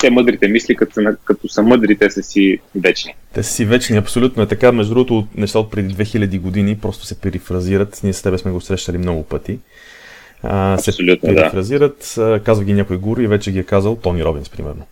те 0.00 0.10
мъдрите 0.10 0.48
мисли, 0.48 0.76
като 0.76 0.92
са, 0.92 1.16
като 1.24 1.48
са 1.48 1.62
мъдри, 1.62 1.96
те 1.96 2.10
са 2.10 2.22
си 2.22 2.58
вечни. 2.74 3.14
Те 3.34 3.42
са 3.42 3.52
си 3.52 3.64
вечни, 3.64 3.96
абсолютно 3.96 4.42
е 4.42 4.46
така. 4.46 4.72
Между 4.72 4.94
другото, 4.94 5.26
неща 5.36 5.58
от 5.58 5.70
преди 5.70 5.94
2000 5.94 6.40
години 6.40 6.78
просто 6.78 7.06
се 7.06 7.20
перифразират. 7.20 8.00
Ние 8.02 8.12
с 8.12 8.22
тебе 8.22 8.38
сме 8.38 8.50
го 8.50 8.60
срещали 8.60 8.98
много 8.98 9.22
пъти 9.22 9.58
а, 10.42 10.78
се 10.78 11.20
перифразират, 11.20 12.14
да. 12.16 12.40
казва 12.44 12.64
ги 12.64 12.74
някой 12.74 12.98
гуру 12.98 13.20
и 13.20 13.26
вече 13.26 13.52
ги 13.52 13.58
е 13.58 13.64
казал 13.64 13.96
Тони 13.96 14.24
Робинс, 14.24 14.48
примерно. 14.48 14.82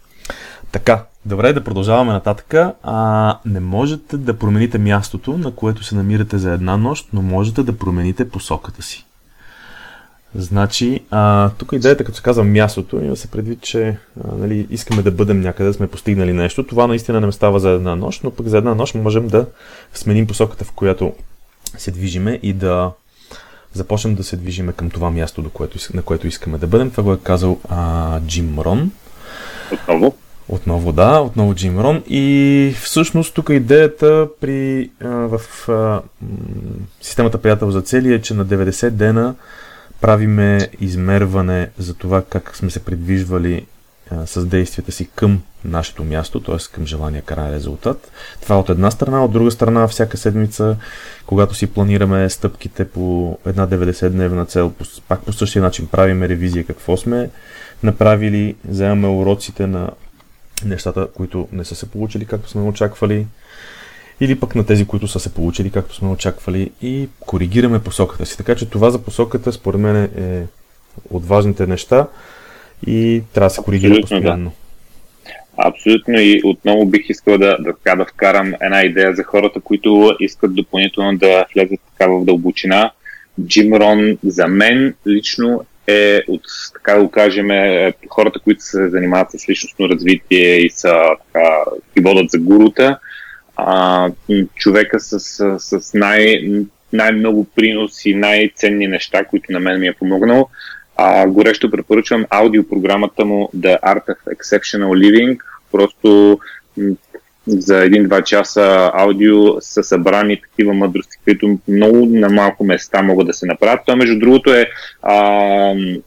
Така, 0.73 1.05
добре, 1.27 1.53
да 1.53 1.65
продължаваме 1.65 2.13
нататък. 2.13 2.55
А, 2.83 3.39
не 3.45 3.61
можете 3.61 4.17
да 4.17 4.39
промените 4.39 4.79
мястото, 4.79 5.39
на 5.39 5.51
което 5.51 5.85
се 5.85 5.95
намирате 5.95 6.39
за 6.39 6.53
една 6.53 6.77
нощ, 6.77 7.09
но 7.13 7.23
можете 7.23 7.63
да 7.63 7.79
промените 7.79 8.29
посоката 8.29 8.83
си. 8.83 9.07
Значи, 10.35 11.01
а, 11.11 11.51
тук 11.59 11.73
идеята, 11.73 12.05
като 12.05 12.17
се 12.17 12.23
казва 12.23 12.45
мястото, 12.45 12.97
има 12.97 13.17
се 13.17 13.31
предвид, 13.31 13.61
че 13.61 13.89
а, 13.89 14.37
нали, 14.37 14.67
искаме 14.71 15.03
да 15.03 15.11
бъдем 15.11 15.41
някъде, 15.41 15.69
да 15.69 15.75
сме 15.75 15.87
постигнали 15.87 16.33
нещо. 16.33 16.67
Това 16.67 16.87
наистина 16.87 17.21
не 17.21 17.33
става 17.33 17.61
за 17.61 17.71
една 17.71 17.97
нощ, 17.97 18.25
но 18.25 18.31
пък 18.31 18.49
за 18.49 18.59
една 18.59 18.75
нощ 18.75 18.95
можем 18.95 19.29
да 19.29 19.47
сменим 19.95 20.27
посоката, 20.27 20.65
в 20.65 20.73
която 20.73 21.13
се 21.79 21.91
движиме 21.91 22.41
и 22.43 22.53
да 22.53 22.93
започнем 23.77 24.15
да 24.15 24.25
се 24.25 24.37
движиме 24.37 24.73
към 24.73 24.91
това 24.91 25.11
място, 25.11 25.43
до 25.43 25.51
което, 25.51 25.79
на 25.95 26.03
което 26.03 26.27
искаме 26.27 26.59
да 26.59 26.67
бъдем. 26.67 26.91
Това 26.91 27.03
го 27.03 27.13
е 27.13 27.19
казал 27.23 27.61
а, 27.69 28.21
Джим 28.21 28.59
Рон. 28.59 28.91
Отново? 29.73 30.15
Отново, 30.49 30.93
да, 30.93 31.21
отново 31.21 31.55
Джим 31.55 31.81
Рон. 31.81 32.03
И 32.09 32.75
всъщност 32.83 33.35
тук 33.35 33.49
идеята 33.51 34.29
при, 34.41 34.91
а, 35.05 35.09
в 35.09 35.69
а, 35.69 36.03
системата 37.01 37.39
приятел 37.39 37.71
за 37.71 37.83
цели 37.83 38.15
е, 38.15 38.23
че 38.23 38.35
на 38.35 38.47
90 38.47 38.91
дена 38.91 39.35
правиме 40.01 40.69
измерване 40.81 41.71
за 41.79 41.95
това 41.95 42.23
как 42.23 42.57
сме 42.57 42.71
се 42.71 42.85
придвижвали 42.85 43.67
с 44.27 44.47
действията 44.47 44.93
си 44.93 45.09
към 45.15 45.43
нашето 45.65 46.05
място, 46.05 46.41
т.е. 46.41 46.57
към 46.73 46.87
желания 46.87 47.23
крайен 47.23 47.55
резултат. 47.55 48.11
Това 48.43 48.59
от 48.59 48.71
една 48.71 48.91
страна, 48.91 49.25
от 49.25 49.33
друга 49.33 49.51
страна, 49.51 49.89
всяка 49.89 50.17
седмица, 50.17 50.77
когато 51.27 51.55
си 51.55 51.67
планираме 51.67 52.31
стъпките 52.31 52.89
по 52.89 53.39
една 53.47 53.69
90-дневна 53.69 54.49
цел, 54.49 54.73
пак 55.09 55.23
по 55.23 55.33
същия 55.33 55.63
начин 55.63 55.87
правиме 55.87 56.29
ревизия 56.29 56.65
какво 56.65 56.97
сме 56.97 57.31
направили, 57.83 58.57
вземаме 58.65 59.09
уроците 59.09 59.67
на 59.67 59.91
нещата, 60.65 61.09
които 61.15 61.49
не 61.53 61.65
са 61.65 61.75
се 61.75 61.91
получили 61.91 62.25
както 62.25 62.49
сме 62.51 62.63
очаквали, 62.63 63.27
или 64.21 64.41
пък 64.41 64.55
на 64.55 64.67
тези, 64.67 64.87
които 64.87 65.09
са 65.09 65.21
се 65.21 65.35
получили 65.35 65.71
както 65.71 65.95
сме 65.95 66.09
очаквали 66.09 66.71
и 66.83 67.09
коригираме 67.21 67.83
посоката 67.83 68.27
си. 68.27 68.37
Така 68.37 68.55
че 68.55 68.71
това 68.71 68.91
за 68.91 68.99
посоката 68.99 69.53
според 69.53 69.81
мен 69.81 69.97
е 70.17 70.47
от 71.11 71.27
важните 71.27 71.67
неща 71.67 72.07
и 72.87 73.23
трябва 73.35 73.47
да 73.47 73.51
се 73.51 73.63
коригира 73.63 73.91
Абсолютно, 73.91 74.17
постоянно. 74.17 74.51
Да. 74.51 74.57
Абсолютно 75.59 76.15
и 76.21 76.41
отново 76.45 76.87
бих 76.87 77.09
искал 77.09 77.39
да, 77.39 77.59
да, 77.61 77.97
да 77.97 78.05
вкарам 78.05 78.55
една 78.61 78.83
идея 78.83 79.15
за 79.15 79.23
хората, 79.25 79.61
които 79.61 80.17
искат 80.21 80.55
допълнително 80.55 81.19
да 81.19 81.47
влезат 81.55 81.81
така 81.93 82.11
в 82.11 82.25
дълбочина. 82.25 82.91
Джим 83.47 83.73
Рон 83.73 84.19
за 84.25 84.49
мен 84.49 84.95
лично 85.07 85.65
е 85.87 86.23
от, 86.29 86.43
така 86.73 87.01
го 87.01 87.11
кажем, 87.11 87.51
е, 87.51 87.93
хората, 88.09 88.41
които 88.41 88.63
се 88.63 88.89
занимават 88.89 89.31
с 89.31 89.49
личностно 89.49 89.89
развитие 89.89 90.57
и 90.57 90.71
са 90.71 91.03
така, 91.27 91.49
и 91.97 92.01
водят 92.01 92.31
за 92.31 92.39
гурута, 92.39 92.99
а, 93.57 94.11
човека 94.55 95.01
с, 95.01 95.21
с, 95.21 95.81
с 95.81 95.95
най, 95.95 96.51
най-много 96.93 97.47
принос 97.55 98.05
и 98.05 98.15
най-ценни 98.15 98.87
неща, 98.87 99.25
които 99.25 99.53
на 99.53 99.61
мен 99.61 99.81
ми 99.81 99.87
е 99.87 99.93
помогнал. 99.93 100.49
А, 100.97 101.27
горещо 101.27 101.71
препоръчвам 101.71 102.27
аудиопрограмата 102.31 103.25
му 103.25 103.51
The 103.57 103.81
Art 103.83 104.07
of 104.07 104.37
Exceptional 104.37 104.89
Living. 104.89 105.39
Просто 105.73 106.39
за 107.47 107.85
един-два 107.85 108.23
часа 108.23 108.91
аудио 108.95 109.61
са 109.61 109.83
събрани 109.83 110.41
такива 110.41 110.75
мъдрости, 110.75 111.17
които 111.25 111.59
много 111.69 112.07
на 112.07 112.29
малко 112.29 112.65
места 112.65 113.03
могат 113.03 113.27
да 113.27 113.33
се 113.33 113.47
направят. 113.47 113.81
Това, 113.87 113.97
между 113.97 114.19
другото, 114.19 114.55
е 114.55 114.71
а, 115.03 115.15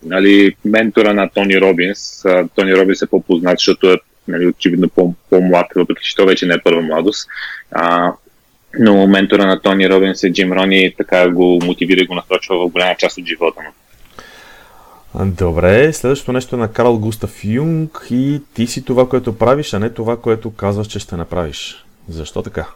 нали, 0.03 0.55
ментора 0.65 1.13
на 1.13 1.29
Тони 1.29 1.61
Робинс. 1.61 2.25
А, 2.25 2.47
Тони 2.55 2.75
Робинс 2.75 3.01
е 3.01 3.07
по-познат, 3.07 3.59
защото 3.59 3.91
е 3.91 3.97
нали, 4.27 4.47
очевидно 4.47 4.89
по-млад, 5.29 5.65
въпреки 5.75 6.03
че 6.03 6.15
то 6.15 6.25
вече 6.25 6.45
не 6.45 6.53
е 6.53 6.61
първа 6.63 6.81
младост. 6.81 7.27
А, 7.71 8.13
но 8.79 9.07
ментора 9.07 9.45
на 9.45 9.61
Тони 9.61 9.89
Робинс 9.89 10.23
е 10.23 10.33
Джим 10.33 10.53
Рони, 10.53 10.93
така 10.97 11.29
го 11.29 11.59
мотивира 11.63 12.01
и 12.01 12.05
го 12.05 12.15
насочва 12.15 12.57
в 12.57 12.71
голяма 12.71 12.95
част 12.95 13.17
от 13.17 13.25
живота 13.25 13.61
му. 13.61 13.69
Добре, 15.15 15.93
следващото 15.93 16.33
нещо 16.33 16.55
е 16.55 16.59
на 16.59 16.73
Карл 16.73 16.97
Густав 16.97 17.45
Юнг 17.45 18.07
и 18.11 18.41
ти 18.53 18.67
си 18.67 18.85
това, 18.85 19.09
което 19.09 19.37
правиш, 19.37 19.73
а 19.73 19.79
не 19.79 19.89
това, 19.89 20.21
което 20.21 20.53
казваш, 20.53 20.87
че 20.87 20.99
ще 20.99 21.15
направиш. 21.15 21.85
Защо 22.09 22.41
така? 22.41 22.67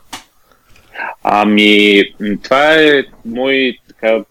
Ами, 1.24 2.04
това 2.44 2.74
е 2.74 3.04
мой 3.26 3.78
така, 3.88 4.24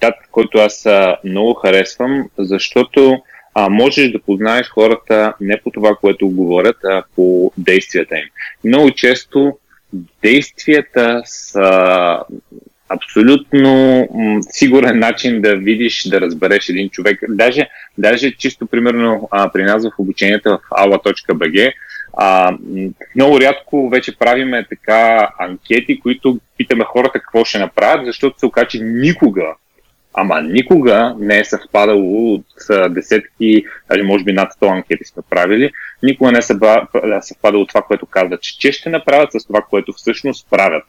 тат, 0.00 0.14
който 0.30 0.58
аз 0.58 0.86
много 1.24 1.54
харесвам, 1.54 2.30
защото 2.38 3.22
а, 3.54 3.68
можеш 3.68 4.12
да 4.12 4.22
познаеш 4.22 4.68
хората 4.68 5.34
не 5.40 5.60
по 5.60 5.70
това, 5.70 5.96
което 6.00 6.28
говорят, 6.28 6.76
а 6.84 7.02
по 7.16 7.52
действията 7.58 8.16
им. 8.16 8.28
Много 8.64 8.90
често 8.90 9.58
действията 10.22 11.22
са 11.24 12.18
абсолютно 12.94 13.98
м- 14.14 14.38
сигурен 14.42 14.98
начин 14.98 15.40
да 15.40 15.56
видиш, 15.56 16.08
да 16.08 16.20
разбереш 16.20 16.68
един 16.68 16.90
човек. 16.90 17.20
Даже, 17.28 17.68
даже 17.98 18.36
чисто 18.36 18.66
примерно 18.66 19.28
а, 19.30 19.52
при 19.52 19.62
нас 19.62 19.84
в 19.84 19.98
обученията 19.98 20.50
в 20.50 20.70
aula.bg 20.70 21.72
а, 22.16 22.56
много 23.16 23.40
рядко 23.40 23.88
вече 23.88 24.18
правиме 24.18 24.66
така 24.68 25.28
анкети, 25.38 26.00
които 26.00 26.38
питаме 26.58 26.84
хората 26.84 27.20
какво 27.20 27.44
ще 27.44 27.58
направят, 27.58 28.06
защото 28.06 28.38
се 28.38 28.46
оказа, 28.46 28.66
че 28.66 28.78
никога 28.82 29.44
Ама 30.16 30.42
никога 30.42 31.16
не 31.18 31.38
е 31.38 31.44
съвпадало 31.44 32.34
от 32.34 32.46
десетки, 32.90 33.64
даже 33.88 34.02
може 34.02 34.24
би 34.24 34.32
над 34.32 34.52
100 34.52 34.72
анкети 34.72 35.04
сме 35.04 35.22
правили, 35.30 35.70
никога 36.02 36.32
не 36.32 36.38
е 36.38 36.42
съвпадало 37.22 37.66
това, 37.66 37.82
което 37.82 38.06
казват, 38.06 38.42
че 38.42 38.72
ще 38.72 38.90
направят 38.90 39.32
с 39.32 39.46
това, 39.46 39.62
което 39.70 39.92
всъщност 39.92 40.46
правят. 40.50 40.84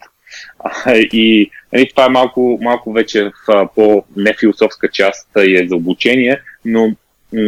И 1.13 1.51
нали, 1.73 1.89
това 1.89 2.05
е 2.05 2.09
малко, 2.09 2.59
малко 2.61 2.93
вече 2.93 3.31
в 3.47 3.69
по-нефилософска 3.75 4.89
част 4.91 5.29
и 5.37 5.57
е 5.57 5.67
за 5.67 5.75
обучение, 5.75 6.41
но 6.65 6.91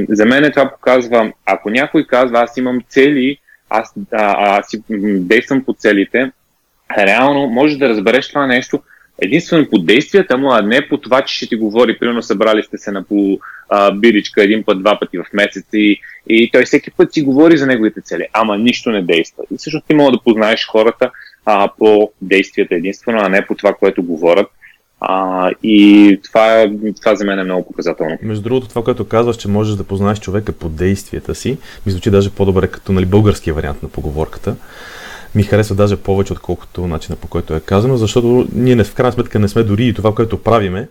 за 0.10 0.26
мен 0.26 0.52
това 0.52 0.72
показва, 0.72 1.32
ако 1.46 1.70
някой 1.70 2.08
казва, 2.08 2.40
аз 2.40 2.58
имам 2.58 2.82
цели, 2.90 3.38
аз, 3.70 3.94
а, 4.12 4.58
аз 4.58 4.76
действам 5.20 5.64
по 5.64 5.74
целите, 5.74 6.32
реално 6.98 7.48
може 7.48 7.78
да 7.78 7.90
разбереш 7.90 8.30
това 8.30 8.48
нещо 8.48 8.82
единствено 9.22 9.70
по 9.70 9.80
действията 9.80 10.38
му, 10.38 10.52
а 10.52 10.62
не 10.62 10.88
по 10.88 10.98
това, 10.98 11.22
че 11.22 11.36
ще 11.36 11.48
ти 11.48 11.56
говори. 11.56 12.00
Примерно 12.00 12.22
събрали 12.22 12.64
сте 12.64 12.78
се 12.78 12.92
на 12.92 13.04
по 13.04 13.40
а, 13.70 13.92
биричка 13.92 14.44
един 14.44 14.64
път, 14.64 14.80
два 14.80 15.00
пъти 15.00 15.18
в 15.18 15.26
месец 15.34 15.66
и, 15.74 16.00
и 16.30 16.52
той 16.52 16.66
всеки 16.66 16.92
път 16.92 17.14
си 17.14 17.22
говори 17.22 17.58
за 17.58 17.68
неговите 17.68 18.02
цели, 18.02 18.28
ама 18.34 18.58
нищо 18.58 18.90
не 18.90 19.02
действа. 19.02 19.44
И 19.54 19.58
всъщност 19.58 19.88
ти 19.88 19.96
мога 19.96 20.12
да 20.12 20.24
познаеш 20.24 20.68
хората 20.68 21.12
а, 21.50 21.70
по 21.78 22.12
действията 22.22 22.76
единствено, 22.76 23.20
а 23.22 23.30
не 23.30 23.46
по 23.46 23.56
това, 23.56 23.74
което 23.74 24.04
говорят. 24.04 24.48
А, 25.00 25.50
и 25.64 26.20
това, 26.24 26.68
това 27.02 27.16
за 27.16 27.26
мен 27.26 27.40
е 27.40 27.44
много 27.44 27.66
показателно. 27.66 28.18
Между 28.22 28.44
другото, 28.44 28.70
това, 28.70 28.84
което 28.84 29.08
казваш, 29.08 29.36
че 29.36 29.48
можеш 29.48 29.76
да 29.76 29.84
познаеш 29.84 30.20
човека 30.20 30.52
по 30.52 30.70
действията 30.70 31.36
си, 31.36 31.58
ми 31.86 31.92
звучи 31.92 32.12
даже 32.12 32.32
по-добре 32.32 32.68
като 32.68 32.92
нали, 32.92 33.06
българския 33.06 33.54
вариант 33.54 33.84
на 33.84 33.90
поговорката 33.90 34.56
ми 35.36 35.44
харесва 35.44 35.76
даже 35.76 35.96
повече, 35.98 36.34
отколкото 36.34 36.88
начина 36.88 37.16
по 37.16 37.28
който 37.28 37.56
е 37.56 37.60
казано, 37.60 37.98
защото 37.98 38.48
ние 38.54 38.76
не, 38.76 38.84
в 38.84 38.94
крайна 38.94 39.12
сметка 39.12 39.40
не 39.40 39.48
сме 39.48 39.64
дори 39.64 39.88
и 39.88 39.94
това, 39.94 40.16
което 40.16 40.38
правиме, 40.38 40.88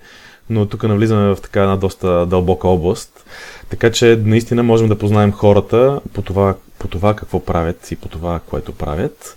но 0.51 0.67
тук 0.67 0.83
навлизаме 0.83 1.35
в 1.35 1.41
така 1.43 1.63
една 1.63 1.77
доста 1.77 2.27
дълбока 2.27 2.69
област. 2.69 3.25
Така 3.69 3.91
че 3.91 4.21
наистина 4.25 4.63
можем 4.63 4.89
да 4.89 4.99
познаем 4.99 5.33
хората 5.33 6.01
по 6.13 6.23
това, 6.23 6.55
по 6.87 6.91
това 6.91 7.17
какво 7.17 7.45
правят 7.45 7.91
и 7.91 7.97
по 7.97 8.09
това, 8.09 8.41
което 8.47 8.73
правят. 8.73 9.37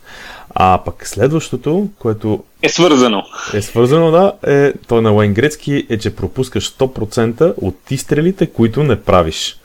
А 0.55 0.81
пък 0.85 1.07
следващото, 1.07 1.89
което 1.99 2.43
е 2.62 2.69
свързано. 2.69 3.23
Е 3.53 3.62
свързано, 3.62 4.12
да, 4.12 4.33
е, 4.47 4.73
той 4.88 5.01
на 5.01 5.12
Лайн 5.12 5.33
Грецки 5.33 5.88
е, 5.89 5.97
че 5.97 6.15
пропускаш 6.15 6.73
100% 6.73 7.53
от 7.57 7.91
изстрелите, 7.91 8.47
които 8.47 8.83
не 8.83 9.01
правиш. 9.01 9.59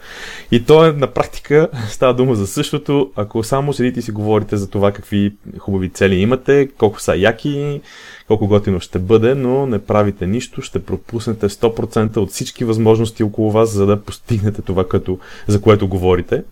И 0.51 0.65
то 0.65 0.87
е 0.87 0.93
на 0.93 1.07
практика 1.07 1.69
става 1.89 2.15
дума 2.15 2.35
за 2.35 2.47
същото, 2.47 3.11
ако 3.17 3.43
само 3.43 3.73
седите 3.73 4.01
и 4.01 4.03
си 4.03 4.11
говорите 4.11 4.57
за 4.57 4.71
това 4.71 4.93
какви 4.93 5.33
хубави 5.59 5.89
цели 5.89 6.15
имате, 6.15 6.69
колко 6.79 7.01
са 7.01 7.17
яки, 7.17 7.81
колко 8.29 8.47
готино 8.47 8.81
ще 8.81 8.99
бъде, 8.99 9.35
но 9.35 9.67
не 9.67 9.79
правите 9.79 10.27
нищо, 10.27 10.63
ще 10.63 10.85
пропуснете 10.85 11.49
100% 11.49 12.17
от 12.17 12.31
всички 12.31 12.65
възможности 12.65 13.23
около 13.23 13.51
вас, 13.51 13.71
за 13.71 13.87
да 13.87 14.03
постигнете 14.03 14.63
това, 14.63 14.89
което, 14.89 15.19
за 15.47 15.61
което 15.61 15.89
говорите. 15.89 16.43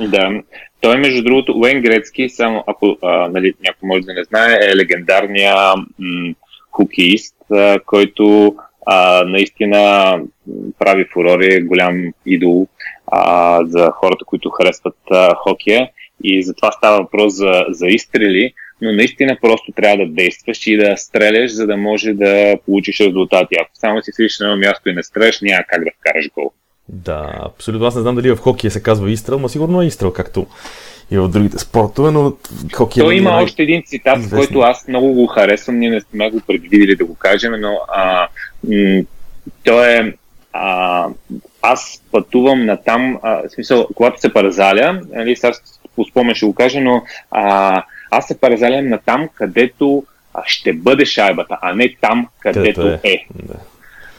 Да, 0.00 0.42
той 0.80 0.96
между 0.96 1.24
другото, 1.24 1.58
Уен 1.58 1.82
Грецки, 1.82 2.28
само 2.28 2.64
ако 2.66 2.96
а, 3.02 3.28
нали, 3.28 3.54
някой 3.62 3.86
може 3.86 4.02
да 4.02 4.14
не 4.14 4.24
знае, 4.24 4.58
е 4.62 4.76
легендарния 4.76 5.56
м- 5.76 6.34
хокеист, 6.70 7.36
а, 7.50 7.80
който 7.86 8.54
а, 8.86 9.24
наистина 9.24 10.14
прави 10.78 11.04
фурори, 11.12 11.62
голям 11.62 12.12
идол 12.26 12.66
а, 13.06 13.60
за 13.66 13.90
хората, 13.90 14.24
които 14.24 14.50
харесват 14.50 14.96
а, 15.10 15.34
хокея 15.34 15.90
и 16.24 16.42
затова 16.42 16.72
става 16.72 17.02
въпрос 17.02 17.34
за, 17.34 17.64
за 17.68 17.86
изстрели, 17.86 18.52
но 18.80 18.92
наистина 18.92 19.36
просто 19.40 19.72
трябва 19.72 20.06
да 20.06 20.12
действаш 20.12 20.66
и 20.66 20.76
да 20.76 20.96
стреляш, 20.96 21.50
за 21.50 21.66
да 21.66 21.76
може 21.76 22.12
да 22.12 22.56
получиш 22.66 23.00
резултати. 23.00 23.54
Ако 23.60 23.70
само 23.74 24.02
си 24.02 24.10
седиш 24.12 24.38
на 24.38 24.46
едно 24.46 24.56
място 24.56 24.88
и 24.88 24.94
не 24.94 25.02
стреляш, 25.02 25.40
няма 25.40 25.64
как 25.68 25.84
да 25.84 25.90
вкараш 26.00 26.30
гол. 26.34 26.52
Да, 26.88 27.32
абсолютно. 27.42 27.86
Аз 27.86 27.94
не 27.94 28.00
знам 28.00 28.14
дали 28.14 28.30
в 28.30 28.40
хокея 28.40 28.70
се 28.70 28.82
казва 28.82 29.10
изстрел, 29.10 29.38
но 29.38 29.48
сигурно 29.48 29.82
е 29.82 29.86
изстрел, 29.86 30.12
както 30.12 30.46
и 31.10 31.18
в 31.18 31.28
другите 31.28 31.58
спортове, 31.58 32.10
но 32.10 32.32
хокея... 32.74 33.04
Той 33.04 33.14
има 33.14 33.30
най- 33.30 33.44
още 33.44 33.62
един 33.62 33.82
цитат, 33.86 34.18
известни. 34.18 34.38
който 34.38 34.60
аз 34.60 34.88
много 34.88 35.12
го 35.12 35.26
харесвам, 35.26 35.78
ние 35.78 35.90
не 35.90 36.00
сме 36.00 36.30
го 36.30 36.40
предвидили 36.46 36.96
да 36.96 37.04
го 37.04 37.14
кажем, 37.14 37.52
но 37.60 37.78
а, 37.94 38.28
м- 38.68 39.02
той 39.64 39.92
е 39.92 40.12
а, 40.52 41.06
аз 41.62 42.02
пътувам 42.12 42.64
на 42.64 42.76
там, 42.76 43.18
в 43.22 43.42
смисъл, 43.48 43.88
когато 43.94 44.20
се 44.20 44.32
паразаля, 44.32 45.00
нали, 45.12 45.36
сега 45.36 45.52
по 45.96 46.04
спомен 46.04 46.34
ще 46.34 46.46
го 46.46 46.54
кажа, 46.54 46.80
но 46.80 47.02
а, 47.30 47.82
аз 48.10 48.26
се 48.26 48.40
паразалям 48.40 48.88
на 48.88 48.98
там, 48.98 49.28
където 49.34 50.04
ще 50.44 50.72
бъде 50.72 51.04
шайбата, 51.04 51.58
а 51.62 51.74
не 51.74 51.96
там, 52.00 52.28
където 52.38 52.88
е. 52.88 53.00
е. 53.04 53.26
Да. 53.34 53.54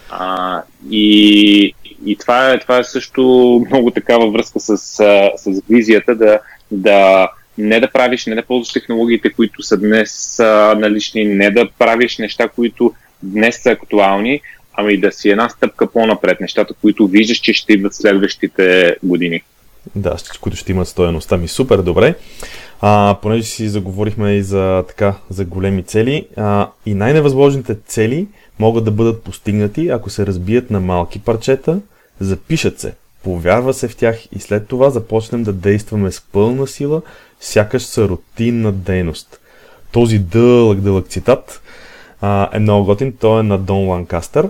А, 0.10 0.62
и 0.92 1.74
и 2.06 2.16
това, 2.16 2.52
е, 2.52 2.60
това 2.60 2.80
е 2.80 2.84
също 2.84 3.22
много 3.70 3.92
такава 3.92 4.32
връзка 4.32 4.60
с, 4.60 4.78
с 4.78 5.62
визията 5.70 6.16
да, 6.16 6.40
да 6.72 7.30
не 7.58 7.80
да 7.80 7.92
правиш, 7.92 8.26
не 8.26 8.36
да 8.36 8.46
ползваш 8.46 8.74
технологиите, 8.74 9.34
които 9.34 9.64
са 9.64 9.78
днес 9.78 10.40
а, 10.40 10.76
налични, 10.80 11.26
не 11.26 11.52
да 11.52 11.70
правиш 11.80 12.18
неща, 12.18 12.48
които 12.48 12.94
днес 13.24 13.62
са 13.62 13.72
актуални, 13.72 14.42
ами 14.74 14.98
да 14.98 15.12
си 15.12 15.30
една 15.30 15.50
стъпка 15.50 15.92
по-напред, 15.92 16.42
нещата, 16.42 16.74
които 16.82 17.08
виждаш, 17.08 17.38
че 17.38 17.54
ще 17.54 17.74
идват 17.74 17.96
следващите 17.96 18.96
години. 19.04 19.42
Да, 19.96 20.16
които 20.42 20.58
ще 20.58 20.72
имат 20.72 20.88
стоеността 20.88 21.38
ми. 21.38 21.48
Супер, 21.48 21.78
добре. 21.78 22.16
А, 22.82 23.18
понеже 23.22 23.44
си 23.44 23.70
заговорихме 23.70 24.32
и 24.32 24.44
за, 24.44 24.84
така, 24.88 25.16
за 25.30 25.46
големи 25.46 25.84
цели, 25.84 26.28
а, 26.38 26.70
и 26.86 26.94
най-невъзможните 26.94 27.76
цели 27.86 28.28
могат 28.60 28.86
да 28.86 28.92
бъдат 28.92 29.24
постигнати, 29.24 29.88
ако 29.88 30.10
се 30.10 30.26
разбият 30.26 30.72
на 30.72 30.80
малки 30.80 31.20
парчета, 31.20 31.80
запишат 32.24 32.80
се, 32.80 32.94
повярва 33.24 33.74
се 33.74 33.88
в 33.88 33.96
тях 33.96 34.26
и 34.36 34.40
след 34.40 34.68
това 34.68 34.90
започнем 34.90 35.44
да 35.44 35.54
действаме 35.54 36.12
с 36.12 36.22
пълна 36.22 36.68
сила, 36.68 37.02
сякаш 37.40 37.84
са 37.84 38.10
рутинна 38.10 38.72
дейност. 38.72 39.40
Този 39.92 40.20
дълъг, 40.20 40.80
дълъг 40.80 41.08
цитат 41.08 41.62
а, 42.22 42.50
е 42.54 42.60
много 42.60 42.86
готин, 42.86 43.14
той 43.20 43.40
е 43.40 43.44
на 43.44 43.58
Дон 43.58 43.88
Ланкастър. 43.88 44.50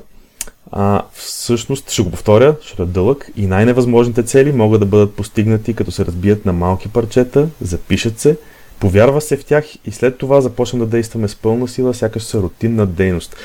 А, 0.72 1.04
всъщност, 1.14 1.92
ще 1.92 2.02
го 2.02 2.12
повторя, 2.12 2.56
защото 2.62 2.84
е 2.84 2.86
дълъг 2.86 3.30
и 3.36 3.48
най-невъзможните 3.48 4.24
цели 4.24 4.52
могат 4.52 4.80
да 4.80 4.86
бъдат 4.86 5.16
постигнати, 5.16 5.74
като 5.74 5.92
се 5.92 6.06
разбият 6.06 6.46
на 6.46 6.54
малки 6.54 6.90
парчета, 6.90 7.48
запишат 7.62 8.20
се, 8.20 8.38
повярва 8.80 9.22
се 9.22 9.38
в 9.38 9.46
тях 9.46 9.66
и 9.86 9.92
след 9.92 10.18
това 10.18 10.42
започнем 10.42 10.80
да 10.80 10.86
действаме 10.86 11.28
с 11.28 11.36
пълна 11.36 11.68
сила, 11.68 11.94
сякаш 11.94 12.24
са 12.24 12.42
рутинна 12.42 12.86
дейност. 12.86 13.36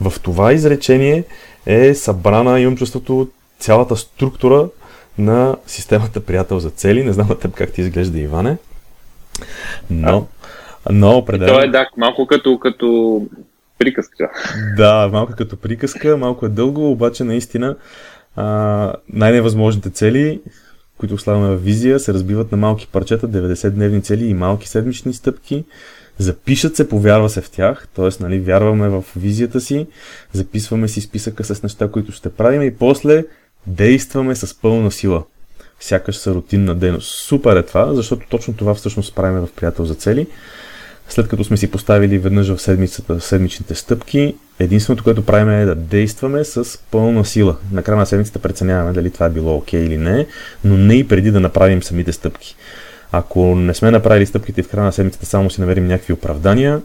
В 0.00 0.12
това 0.22 0.52
изречение 0.52 1.24
е 1.66 1.94
събрана, 1.94 2.60
имам 2.60 2.76
чувството, 2.76 3.28
цялата 3.58 3.96
структура 3.96 4.68
на 5.18 5.56
системата 5.66 6.20
приятел 6.20 6.58
за 6.58 6.70
цели. 6.70 7.04
Не 7.04 7.12
знам 7.12 7.28
на 7.28 7.38
теб 7.38 7.54
как 7.54 7.72
ти 7.72 7.80
изглежда, 7.80 8.18
Иване. 8.18 8.56
Но, 9.90 10.26
но 10.90 11.16
определено... 11.16 11.58
То 11.58 11.64
е, 11.64 11.68
да, 11.68 11.86
малко 11.96 12.26
като, 12.26 12.58
като 12.58 13.22
приказка. 13.78 14.30
Да, 14.76 15.08
малко 15.12 15.32
като 15.38 15.56
приказка, 15.56 16.16
малко 16.16 16.46
е 16.46 16.48
дълго, 16.48 16.90
обаче 16.90 17.24
наистина 17.24 17.76
а, 18.36 18.92
най-невъзможните 19.08 19.90
цели, 19.90 20.40
които 20.98 21.18
слагаме 21.18 21.56
в 21.56 21.64
визия, 21.64 22.00
се 22.00 22.14
разбиват 22.14 22.52
на 22.52 22.58
малки 22.58 22.88
парчета, 22.92 23.28
90-дневни 23.28 24.02
цели 24.02 24.26
и 24.26 24.34
малки 24.34 24.68
седмични 24.68 25.14
стъпки. 25.14 25.64
Запишат 26.18 26.76
се, 26.76 26.88
повярва 26.88 27.28
се 27.28 27.40
в 27.40 27.50
тях, 27.50 27.88
т.е. 27.94 28.22
Нали, 28.22 28.40
вярваме 28.40 28.88
в 28.88 29.04
визията 29.16 29.60
си, 29.60 29.86
записваме 30.32 30.88
си 30.88 31.00
списъка 31.00 31.44
с 31.44 31.62
неща, 31.62 31.90
които 31.90 32.12
ще 32.12 32.28
правим 32.28 32.62
и 32.62 32.74
после 32.74 33.24
действаме 33.68 34.34
с 34.34 34.54
пълна 34.54 34.90
сила. 34.90 35.24
Сякаш 35.80 36.16
са 36.16 36.34
рутинна 36.34 36.74
дейност. 36.74 37.08
Супер 37.08 37.56
е 37.56 37.62
това, 37.62 37.94
защото 37.94 38.26
точно 38.30 38.54
това 38.54 38.74
всъщност 38.74 39.14
правим 39.14 39.40
в 39.40 39.52
приятел 39.56 39.84
за 39.84 39.94
цели. 39.94 40.26
След 41.08 41.28
като 41.28 41.44
сме 41.44 41.56
си 41.56 41.70
поставили 41.70 42.18
веднъж 42.18 42.48
в 42.48 42.58
седмицата 42.58 43.20
седмичните 43.20 43.74
стъпки, 43.74 44.34
единственото, 44.58 45.04
което 45.04 45.26
правим 45.26 45.50
е 45.50 45.64
да 45.64 45.74
действаме 45.74 46.44
с 46.44 46.78
пълна 46.90 47.24
сила. 47.24 47.56
Накрая 47.72 47.98
на 47.98 48.06
седмицата 48.06 48.38
преценяваме 48.38 48.92
дали 48.92 49.10
това 49.10 49.26
е 49.26 49.30
било 49.30 49.56
окей 49.56 49.80
okay 49.80 49.86
или 49.86 49.96
не, 49.96 50.26
но 50.64 50.76
не 50.76 50.94
и 50.94 51.08
преди 51.08 51.30
да 51.30 51.40
направим 51.40 51.82
самите 51.82 52.12
стъпки. 52.12 52.56
Ако 53.12 53.54
не 53.54 53.74
сме 53.74 53.90
направили 53.90 54.26
стъпките 54.26 54.62
в 54.62 54.68
края 54.68 54.84
на 54.84 54.92
седмицата 54.92 55.26
само 55.26 55.50
си 55.50 55.60
намерим 55.60 55.86
някакви 55.86 56.12
оправдания, 56.12 56.80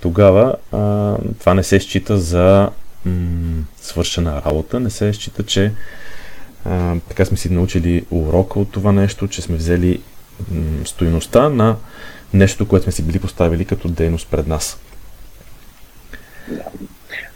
тогава 0.00 0.54
а, 0.72 1.14
това 1.40 1.54
не 1.54 1.62
се 1.62 1.80
счита 1.80 2.18
за 2.18 2.68
м- 3.04 3.62
свършена 3.80 4.42
работа, 4.46 4.80
не 4.80 4.90
се 4.90 5.12
счита, 5.12 5.42
че 5.42 5.72
така 7.08 7.24
сме 7.24 7.36
си 7.36 7.52
научили 7.52 8.04
урока 8.10 8.58
от 8.58 8.72
това 8.72 8.92
нещо, 8.92 9.28
че 9.28 9.42
сме 9.42 9.56
взели 9.56 10.00
м- 10.50 10.86
стоиността 10.86 11.48
на 11.48 11.76
нещо, 12.34 12.68
което 12.68 12.82
сме 12.82 12.92
си 12.92 13.02
били 13.02 13.18
поставили 13.18 13.64
като 13.64 13.88
дейност 13.88 14.28
пред 14.30 14.46
нас. 14.46 14.80
Да, 16.48 16.64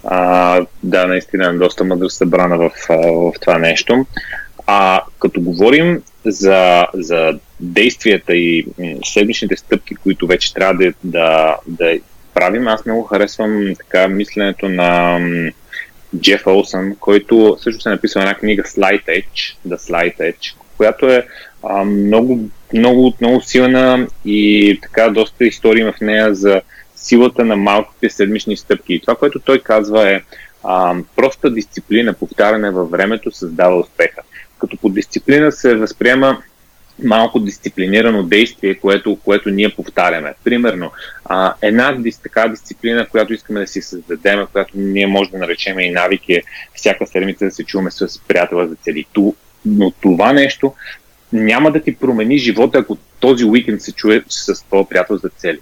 а, 0.05 0.67
да 0.83 1.07
наистина 1.07 1.59
доста 1.59 1.85
мъдро 1.85 2.09
събрана 2.09 2.59
в, 2.59 2.71
в 2.89 3.33
това 3.41 3.59
нещо. 3.59 4.07
А 4.67 5.01
като 5.19 5.41
говорим 5.41 6.03
за, 6.25 6.87
за 6.95 7.39
действията 7.61 8.37
и 8.37 8.67
седмичните 9.05 9.57
стъпки, 9.57 9.95
които 9.95 10.27
вече 10.27 10.55
трябва 10.55 10.75
да, 10.75 10.93
да, 11.05 11.57
да 11.67 11.99
правим, 12.35 12.69
аз 12.69 12.87
много 12.87 13.03
харесвам 13.03 13.75
така 13.79 14.09
мисленето 14.09 14.69
на 14.69 15.19
Джеф 16.17 16.47
Олсън, 16.47 16.97
който 17.01 17.57
също 17.61 17.89
е 17.89 17.93
написал 17.93 18.21
една 18.21 18.35
книга 18.35 18.63
Slight 18.63 19.05
Edge, 19.07 19.57
The 19.69 19.77
Slight 19.77 20.19
Edge, 20.19 20.55
която 20.77 21.07
е 21.07 21.27
а, 21.63 21.85
много, 21.85 22.49
много, 22.75 23.15
много 23.21 23.41
силна 23.41 24.07
и 24.25 24.79
така 24.83 25.09
доста 25.09 25.45
истории 25.45 25.85
в 25.85 25.95
нея 26.01 26.35
за 26.35 26.63
силата 26.97 27.45
на 27.45 27.57
малките 27.57 28.11
седмични 28.11 28.57
стъпки. 28.57 28.95
И 28.95 29.01
това, 29.01 29.15
което 29.15 29.39
той 29.39 29.59
казва 29.59 30.11
е 30.11 30.23
а, 30.65 30.95
проста 31.17 31.51
дисциплина, 31.51 32.13
повтаряне 32.13 32.71
във 32.71 32.91
времето 32.91 33.31
създава 33.31 33.81
успеха. 33.81 34.23
Като 34.59 34.77
по 34.77 34.89
дисциплина 34.89 35.53
се 35.53 35.77
възприема 35.77 36.43
малко 37.05 37.41
дисциплинирано 37.41 38.23
действие, 38.23 38.75
което, 38.75 39.17
което 39.25 39.51
ние 39.51 39.69
повтаряме. 39.69 40.35
Примерно, 40.45 40.93
а, 41.25 41.55
една 41.63 41.97
така 42.23 42.49
дисциплина, 42.49 43.07
която 43.07 43.33
искаме 43.33 43.61
да 43.61 43.67
си 43.67 43.83
създадем, 43.83 44.47
която 44.53 44.73
ние 44.75 45.07
може 45.07 45.31
да 45.31 45.39
наречем 45.39 45.81
и 45.81 45.91
навики, 45.91 46.43
всяка 46.75 47.07
седмица 47.07 47.45
да 47.45 47.51
се 47.51 47.65
чуваме 47.65 47.91
с 47.91 48.21
приятела 48.29 48.69
за 48.69 48.75
цели. 48.75 49.07
Но 49.65 49.91
това 49.91 50.33
нещо 50.33 50.75
няма 51.33 51.73
да 51.73 51.83
ти 51.83 51.97
промени 51.97 52.39
живота, 52.39 52.79
ако 52.79 52.99
този 53.21 53.45
уикенд 53.45 53.83
се 53.83 53.93
чуе 53.93 54.23
с 54.29 54.65
твоя 54.65 54.89
приятел 54.89 55.17
за 55.17 55.29
цели. 55.29 55.59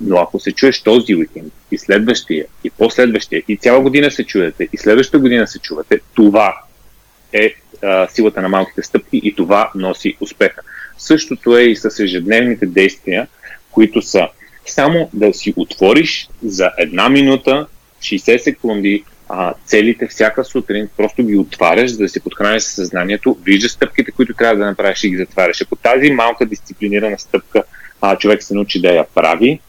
Но 0.00 0.16
ако 0.16 0.40
се 0.40 0.52
чуеш 0.52 0.82
този 0.82 1.16
уикенд 1.16 1.52
и 1.70 1.78
следващия, 1.78 2.46
и 2.64 2.70
последващия, 2.70 3.42
и 3.48 3.56
цяла 3.56 3.80
година 3.80 4.10
се 4.10 4.24
чуете, 4.24 4.68
и 4.72 4.78
следващата 4.78 5.18
година 5.18 5.46
се 5.46 5.58
чувате, 5.58 6.00
това 6.14 6.54
е 7.32 7.54
а, 7.82 8.08
силата 8.08 8.42
на 8.42 8.48
малките 8.48 8.82
стъпки 8.82 9.20
и 9.22 9.34
това 9.34 9.70
носи 9.74 10.16
успеха. 10.20 10.62
Същото 10.98 11.56
е 11.56 11.62
и 11.62 11.76
с 11.76 12.02
ежедневните 12.02 12.66
действия, 12.66 13.28
които 13.70 14.02
са 14.02 14.28
само 14.66 15.10
да 15.12 15.34
си 15.34 15.54
отвориш 15.56 16.28
за 16.42 16.70
една 16.78 17.08
минута, 17.08 17.66
60 18.00 18.36
секунди, 18.36 19.04
а, 19.28 19.54
целите 19.64 20.06
всяка 20.06 20.44
сутрин, 20.44 20.88
просто 20.96 21.24
ги 21.24 21.36
отваряш, 21.36 21.90
за 21.90 21.98
да 21.98 22.08
си 22.08 22.20
подхраниш 22.20 22.62
съзнанието, 22.62 23.36
виждаш 23.42 23.72
стъпките, 23.72 24.10
които 24.10 24.34
трябва 24.34 24.56
да 24.56 24.66
направиш 24.66 25.04
и 25.04 25.10
ги 25.10 25.16
затваряш. 25.16 25.60
Ако 25.60 25.76
тази 25.76 26.10
малка 26.10 26.46
дисциплинирана 26.46 27.18
стъпка 27.18 27.62
а, 28.00 28.16
човек 28.18 28.42
се 28.42 28.54
научи 28.54 28.80
да 28.80 28.92
я 28.92 29.04
прави 29.14 29.60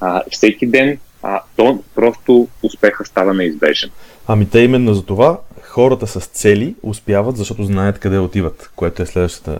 а, 0.00 0.22
всеки 0.30 0.66
ден, 0.66 0.98
а, 1.22 1.40
то 1.56 1.82
просто 1.94 2.48
успеха 2.62 3.04
става 3.04 3.34
неизбежен. 3.34 3.90
Ами 4.26 4.50
те 4.50 4.60
именно 4.60 4.94
за 4.94 5.02
това 5.04 5.38
хората 5.62 6.06
с 6.06 6.26
цели 6.26 6.74
успяват, 6.82 7.36
защото 7.36 7.64
знаят 7.64 7.98
къде 7.98 8.18
отиват, 8.18 8.70
което 8.76 9.02
е 9.02 9.06
следващата, 9.06 9.58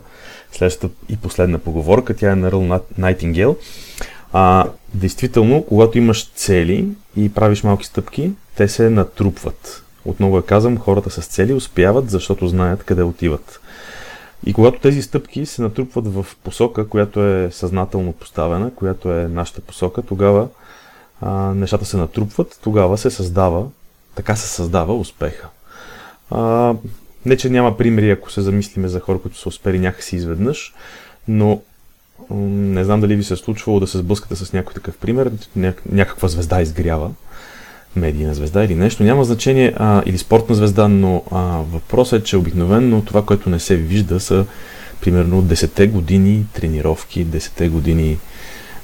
следващата 0.56 0.94
и 1.08 1.16
последна 1.16 1.58
поговорка. 1.58 2.16
Тя 2.16 2.32
е 2.32 2.36
на 2.36 2.52
Ръл 2.52 2.80
Найтингел. 2.98 3.56
А, 4.32 4.66
действително, 4.94 5.64
когато 5.68 5.98
имаш 5.98 6.26
цели 6.26 6.88
и 7.16 7.34
правиш 7.34 7.62
малки 7.62 7.86
стъпки, 7.86 8.32
те 8.56 8.68
се 8.68 8.90
натрупват. 8.90 9.84
Отново 10.04 10.36
я 10.36 10.42
казвам, 10.42 10.78
хората 10.78 11.10
с 11.10 11.26
цели 11.26 11.52
успяват, 11.52 12.10
защото 12.10 12.48
знаят 12.48 12.84
къде 12.84 13.02
отиват. 13.02 13.60
И 14.46 14.52
когато 14.52 14.80
тези 14.80 15.02
стъпки 15.02 15.46
се 15.46 15.62
натрупват 15.62 16.14
в 16.14 16.26
посока, 16.44 16.88
която 16.88 17.24
е 17.24 17.50
съзнателно 17.52 18.12
поставена, 18.12 18.74
която 18.74 19.12
е 19.12 19.28
нашата 19.28 19.60
посока, 19.60 20.02
тогава 20.02 20.48
а, 21.20 21.30
нещата 21.30 21.84
се 21.84 21.96
натрупват, 21.96 22.58
тогава 22.62 22.98
се 22.98 23.10
създава, 23.10 23.66
така 24.14 24.36
се 24.36 24.48
създава 24.48 24.96
успеха. 24.96 25.48
А, 26.30 26.74
не, 27.26 27.37
че 27.37 27.50
няма 27.50 27.76
примери, 27.76 28.10
ако 28.10 28.32
се 28.32 28.40
замислиме 28.40 28.88
за 28.88 29.00
хора, 29.00 29.18
които 29.18 29.38
са 29.38 29.48
успели 29.48 29.78
някакси 29.78 30.16
изведнъж, 30.16 30.74
но 31.28 31.60
не 32.30 32.84
знам 32.84 33.00
дали 33.00 33.16
ви 33.16 33.24
се 33.24 33.34
е 33.34 33.37
случвало 33.37 33.80
да 33.80 33.87
се 33.87 33.98
сблъскате 33.98 34.37
с 34.37 34.52
някой 34.52 34.74
такъв 34.74 34.96
пример, 34.96 35.30
някаква 35.92 36.28
звезда 36.28 36.62
изгрява, 36.62 37.10
медийна 37.96 38.34
звезда 38.34 38.64
или 38.64 38.74
нещо, 38.74 39.02
няма 39.02 39.24
значение, 39.24 39.74
а, 39.76 40.02
или 40.06 40.18
спортна 40.18 40.54
звезда, 40.54 40.88
но 40.88 41.22
а, 41.30 41.38
въпросът 41.72 42.22
е, 42.22 42.24
че 42.24 42.37
обикновено 42.37 43.02
това, 43.02 43.24
което 43.24 43.50
не 43.50 43.60
се 43.60 43.76
вижда, 43.76 44.20
са 44.20 44.46
примерно 45.00 45.42
10 45.42 45.90
години 45.90 46.46
тренировки, 46.52 47.26
10 47.26 47.68
години 47.68 48.18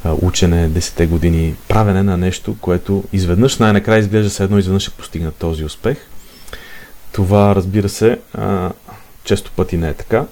а, 0.05 0.15
учене, 0.23 0.71
10 0.71 1.07
години 1.07 1.55
правене 1.69 2.03
на 2.03 2.17
нещо, 2.17 2.57
което 2.61 3.05
изведнъж 3.13 3.59
най-накрая 3.59 3.99
изглежда 3.99 4.31
се 4.31 4.45
едно 4.45 4.59
изведнъж 4.59 4.83
ще 4.83 4.91
постигнат 4.91 5.35
този 5.35 5.65
успех– 5.65 5.99
Това, 7.13 7.55
разбира 7.55 7.89
се, 7.89 8.19
а, 8.35 8.71
често 9.25 9.53
пъти 9.57 9.77
не 9.77 9.89
е 9.89 9.95
така. 9.95 10.25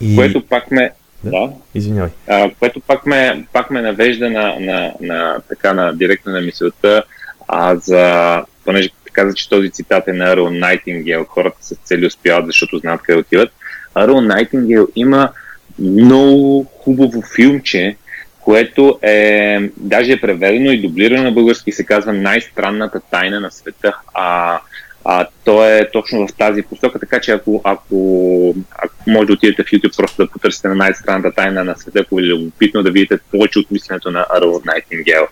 И... 0.00 0.16
Което 0.16 0.46
пак 0.46 0.70
ме... 0.70 0.90
Да, 1.24 1.30
да. 1.30 1.52
извинявай. 1.74 2.10
А, 2.28 2.50
което 2.58 2.80
пак 2.80 3.06
ме, 3.06 3.46
пак 3.52 3.70
ме 3.70 3.82
навежда 3.82 4.30
на, 4.30 4.60
на, 4.60 4.92
на, 5.00 5.40
така, 5.48 5.72
на 5.72 5.92
директно 5.92 6.32
на 6.32 6.40
мисълта 6.40 7.02
а, 7.48 7.76
за, 7.76 8.44
понеже 8.64 8.90
каза, 9.16 9.34
че 9.34 9.48
този 9.48 9.70
цитат 9.70 10.08
е 10.08 10.12
на 10.12 10.24
Арл 10.24 10.50
Найтингел, 10.50 11.24
хората 11.28 11.56
с 11.60 11.74
цели 11.74 12.06
успяват, 12.06 12.46
защото 12.46 12.78
знаят 12.78 13.02
къде 13.02 13.18
отиват. 13.18 13.50
Арл 13.94 14.20
Найтингел 14.20 14.88
има 14.96 15.30
много 15.78 16.66
хубаво 16.78 17.22
филмче, 17.36 17.96
което 18.40 18.98
е 19.02 19.58
даже 19.76 20.12
е 20.12 20.20
преведено 20.20 20.70
и 20.70 20.82
дублирано 20.82 21.22
на 21.22 21.32
български, 21.32 21.72
се 21.72 21.84
казва 21.84 22.12
Най-странната 22.12 23.00
тайна 23.00 23.40
на 23.40 23.50
света. 23.50 23.96
А, 24.14 24.60
а, 25.08 25.26
то 25.44 25.64
е 25.64 25.90
точно 25.92 26.28
в 26.28 26.32
тази 26.32 26.62
посока, 26.62 26.98
така 26.98 27.20
че 27.20 27.32
ако, 27.32 27.60
ако, 27.64 28.54
ако 28.78 28.94
може 29.06 29.26
да 29.26 29.32
отидете 29.32 29.62
в 29.62 29.66
YouTube 29.66 29.96
просто 29.96 30.24
да 30.24 30.30
потърсите 30.30 30.68
на 30.68 30.74
най-странната 30.74 31.34
тайна 31.34 31.64
на 31.64 31.76
света, 31.76 31.98
ако 31.98 32.20
е 32.20 32.22
любопитно 32.22 32.82
да 32.82 32.90
видите 32.90 33.18
повече 33.30 33.58
от 33.58 33.70
мисленето 33.70 34.10
на 34.10 34.26
Арл 34.30 34.60
Найтингел. 34.64 35.26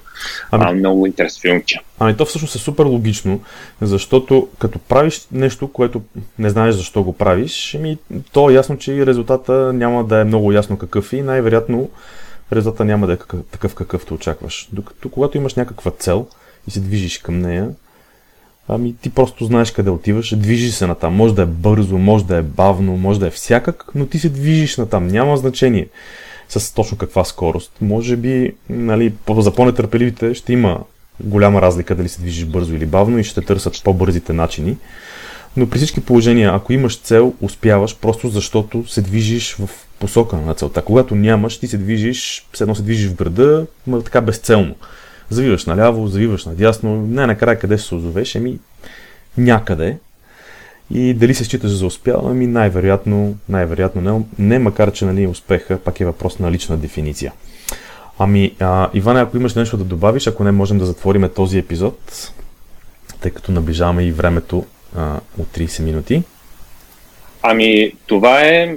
Ами, 0.50 0.64
а, 0.68 0.72
много 0.72 1.06
интересно 1.06 1.40
филмче. 1.40 1.80
Ами 1.98 2.16
то 2.16 2.24
всъщност 2.24 2.54
е 2.54 2.58
супер 2.58 2.84
логично, 2.84 3.40
защото 3.80 4.48
като 4.58 4.78
правиш 4.78 5.26
нещо, 5.32 5.72
което 5.72 6.02
не 6.38 6.50
знаеш 6.50 6.74
защо 6.74 7.02
го 7.02 7.12
правиш, 7.12 7.76
ми, 7.80 7.98
то 8.32 8.50
е 8.50 8.54
ясно, 8.54 8.78
че 8.78 9.06
резултата 9.06 9.72
няма 9.72 10.04
да 10.04 10.20
е 10.20 10.24
много 10.24 10.52
ясно 10.52 10.78
какъв 10.78 11.12
и 11.12 11.22
най-вероятно 11.22 11.90
резултата 12.52 12.84
няма 12.84 13.06
да 13.06 13.12
е 13.12 13.18
такъв 13.50 13.74
какъвто 13.74 14.14
очакваш. 14.14 14.68
Докато 14.72 15.08
когато 15.08 15.37
имаш 15.37 15.54
някаква 15.54 15.90
цел 15.90 16.26
и 16.68 16.70
се 16.70 16.80
движиш 16.80 17.18
към 17.18 17.38
нея, 17.38 17.68
Ами 18.68 18.94
ти 19.03 19.11
просто 19.11 19.44
знаеш 19.44 19.70
къде 19.70 19.90
отиваш, 19.90 20.37
движиш 20.37 20.74
се 20.74 20.87
натам. 20.87 21.14
Може 21.14 21.35
да 21.35 21.42
е 21.42 21.46
бързо, 21.46 21.98
може 21.98 22.24
да 22.24 22.37
е 22.37 22.42
бавно, 22.42 22.96
може 22.96 23.20
да 23.20 23.27
е 23.27 23.31
всякак, 23.31 23.85
но 23.94 24.07
ти 24.07 24.18
се 24.18 24.29
движиш 24.29 24.77
натам. 24.77 25.07
Няма 25.07 25.37
значение 25.37 25.88
с 26.48 26.74
точно 26.74 26.98
каква 26.98 27.24
скорост. 27.24 27.72
Може 27.81 28.16
би, 28.16 28.53
нали, 28.68 29.12
за 29.38 29.55
по-нетърпеливите 29.55 30.35
ще 30.35 30.53
има 30.53 30.79
голяма 31.20 31.62
разлика 31.62 31.94
дали 31.94 32.09
се 32.09 32.20
движиш 32.20 32.44
бързо 32.44 32.74
или 32.74 32.87
бавно 32.87 33.18
и 33.18 33.24
ще 33.24 33.40
търсят 33.40 33.81
по-бързите 33.85 34.33
начини. 34.33 34.77
Но 35.57 35.70
при 35.70 35.79
всички 35.79 36.00
положения, 36.00 36.53
ако 36.55 36.72
имаш 36.72 36.98
цел, 36.98 37.35
успяваш 37.40 37.96
просто 37.96 38.29
защото 38.29 38.88
се 38.88 39.03
движиш 39.03 39.55
в 39.55 39.68
посока 39.98 40.37
на 40.37 40.55
целта. 40.55 40.83
Когато 40.83 41.14
нямаш, 41.14 41.59
ти 41.59 41.66
се 41.66 41.79
движиш, 41.79 42.46
все 42.53 42.64
едно 42.64 42.74
се 42.74 42.83
движиш 42.83 43.11
в 43.11 43.14
града, 43.14 43.66
но 43.87 44.03
така 44.03 44.20
безцелно 44.20 44.74
завиваш 45.35 45.66
наляво, 45.66 46.07
завиваш 46.07 46.44
надясно, 46.44 47.07
не 47.07 47.27
накрая 47.27 47.59
къде 47.59 47.79
се 47.79 47.94
озовеш, 47.94 48.37
ами 48.37 48.59
някъде. 49.38 49.99
И 50.90 51.14
дали 51.14 51.35
се 51.35 51.44
считаш 51.44 51.70
за 51.70 51.87
успял, 51.87 52.27
ами 52.27 52.47
най-вероятно, 52.47 53.37
най-вероятно 53.49 54.01
не, 54.01 54.25
не, 54.38 54.59
макар 54.59 54.92
че 54.92 55.05
нали, 55.05 55.27
успеха 55.27 55.79
пак 55.79 56.01
е 56.01 56.05
въпрос 56.05 56.38
на 56.38 56.51
лична 56.51 56.77
дефиниция. 56.77 57.33
Ами, 58.18 58.55
а, 58.61 58.90
Иване, 58.94 59.20
ако 59.20 59.37
имаш 59.37 59.55
нещо 59.55 59.77
да 59.77 59.85
добавиш, 59.85 60.27
ако 60.27 60.44
не 60.44 60.53
можем 60.53 60.79
да 60.79 60.87
затвориме 60.87 61.29
този 61.29 61.59
епизод, 61.59 62.33
тъй 63.20 63.31
като 63.31 63.53
наближаваме 63.53 64.05
и 64.05 64.12
времето 64.12 64.64
а, 64.97 65.20
от 65.38 65.47
30 65.47 65.83
минути. 65.83 66.23
Ами, 67.42 67.92
това 68.07 68.40
е. 68.40 68.77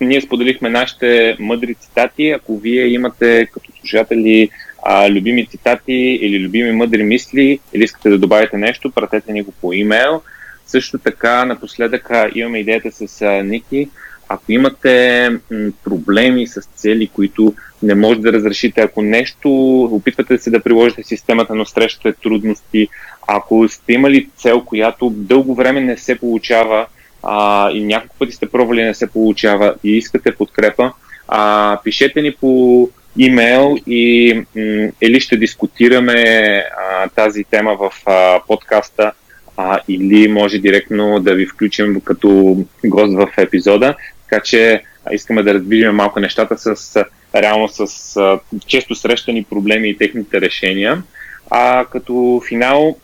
Ние 0.00 0.20
споделихме 0.20 0.68
нашите 0.68 1.36
мъдри 1.40 1.74
цитати. 1.74 2.30
Ако 2.30 2.58
вие 2.58 2.86
имате 2.86 3.46
като 3.52 3.72
слушатели 3.80 4.50
а, 4.88 5.10
любими 5.10 5.46
цитати 5.46 5.92
или 5.92 6.44
любими 6.44 6.72
мъдри 6.72 7.02
мисли, 7.02 7.58
или 7.72 7.84
искате 7.84 8.08
да 8.10 8.18
добавите 8.18 8.56
нещо, 8.56 8.90
пратете 8.90 9.32
ни 9.32 9.42
го 9.42 9.52
по 9.52 9.72
имейл. 9.72 10.22
Също 10.66 10.98
така, 10.98 11.44
напоследък 11.44 12.10
имаме 12.34 12.58
идеята 12.58 12.92
с 12.92 13.22
а, 13.22 13.42
Ники. 13.42 13.88
Ако 14.28 14.52
имате 14.52 15.28
м, 15.28 15.70
проблеми 15.84 16.46
с 16.46 16.60
цели, 16.74 17.06
които 17.06 17.54
не 17.82 17.94
може 17.94 18.20
да 18.20 18.32
разрешите, 18.32 18.80
ако 18.80 19.02
нещо 19.02 19.82
опитвате 19.82 20.38
се 20.38 20.50
да 20.50 20.60
приложите 20.60 21.02
системата, 21.02 21.54
но 21.54 21.64
срещате 21.64 22.12
трудности, 22.22 22.88
ако 23.28 23.68
сте 23.68 23.92
имали 23.92 24.28
цел, 24.36 24.60
която 24.60 25.10
дълго 25.10 25.54
време 25.54 25.80
не 25.80 25.96
се 25.96 26.18
получава 26.18 26.86
а, 27.22 27.70
и 27.70 27.84
няколко 27.84 28.16
пъти 28.18 28.32
сте 28.32 28.50
пробвали 28.50 28.84
не 28.84 28.94
се 28.94 29.06
получава 29.06 29.74
и 29.84 29.90
искате 29.90 30.34
подкрепа, 30.34 30.92
а, 31.28 31.78
пишете 31.84 32.22
ни 32.22 32.32
по 32.32 32.90
имейл 33.18 33.76
и 33.86 34.34
м- 34.56 34.88
или 35.00 35.20
ще 35.20 35.36
дискутираме 35.36 36.62
а, 36.78 37.08
тази 37.08 37.44
тема 37.44 37.76
в 37.76 37.92
а, 38.06 38.40
подкаста, 38.46 39.12
а, 39.56 39.80
или 39.88 40.28
може 40.28 40.58
директно 40.58 41.20
да 41.20 41.34
ви 41.34 41.46
включим 41.46 42.00
като 42.00 42.56
гост 42.84 43.14
в 43.14 43.28
епизода. 43.38 43.94
Така 44.30 44.42
че 44.42 44.82
искаме 45.12 45.42
да 45.42 45.54
раздвижим 45.54 45.94
малко 45.94 46.20
нещата 46.20 46.58
с 46.58 47.04
реално 47.34 47.68
с 47.68 48.16
а, 48.16 48.38
често 48.66 48.94
срещани 48.94 49.44
проблеми 49.44 49.88
и 49.88 49.98
техните 49.98 50.40
решения. 50.40 51.02
А 51.50 51.84
като 51.84 52.42
финал 52.48 52.96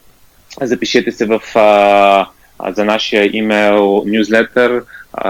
запишете 0.60 1.12
се 1.12 1.26
в 1.26 1.40
а, 1.54 2.26
за 2.68 2.84
нашия 2.84 3.30
имейл 3.36 4.02
нюзлетър 4.06 4.82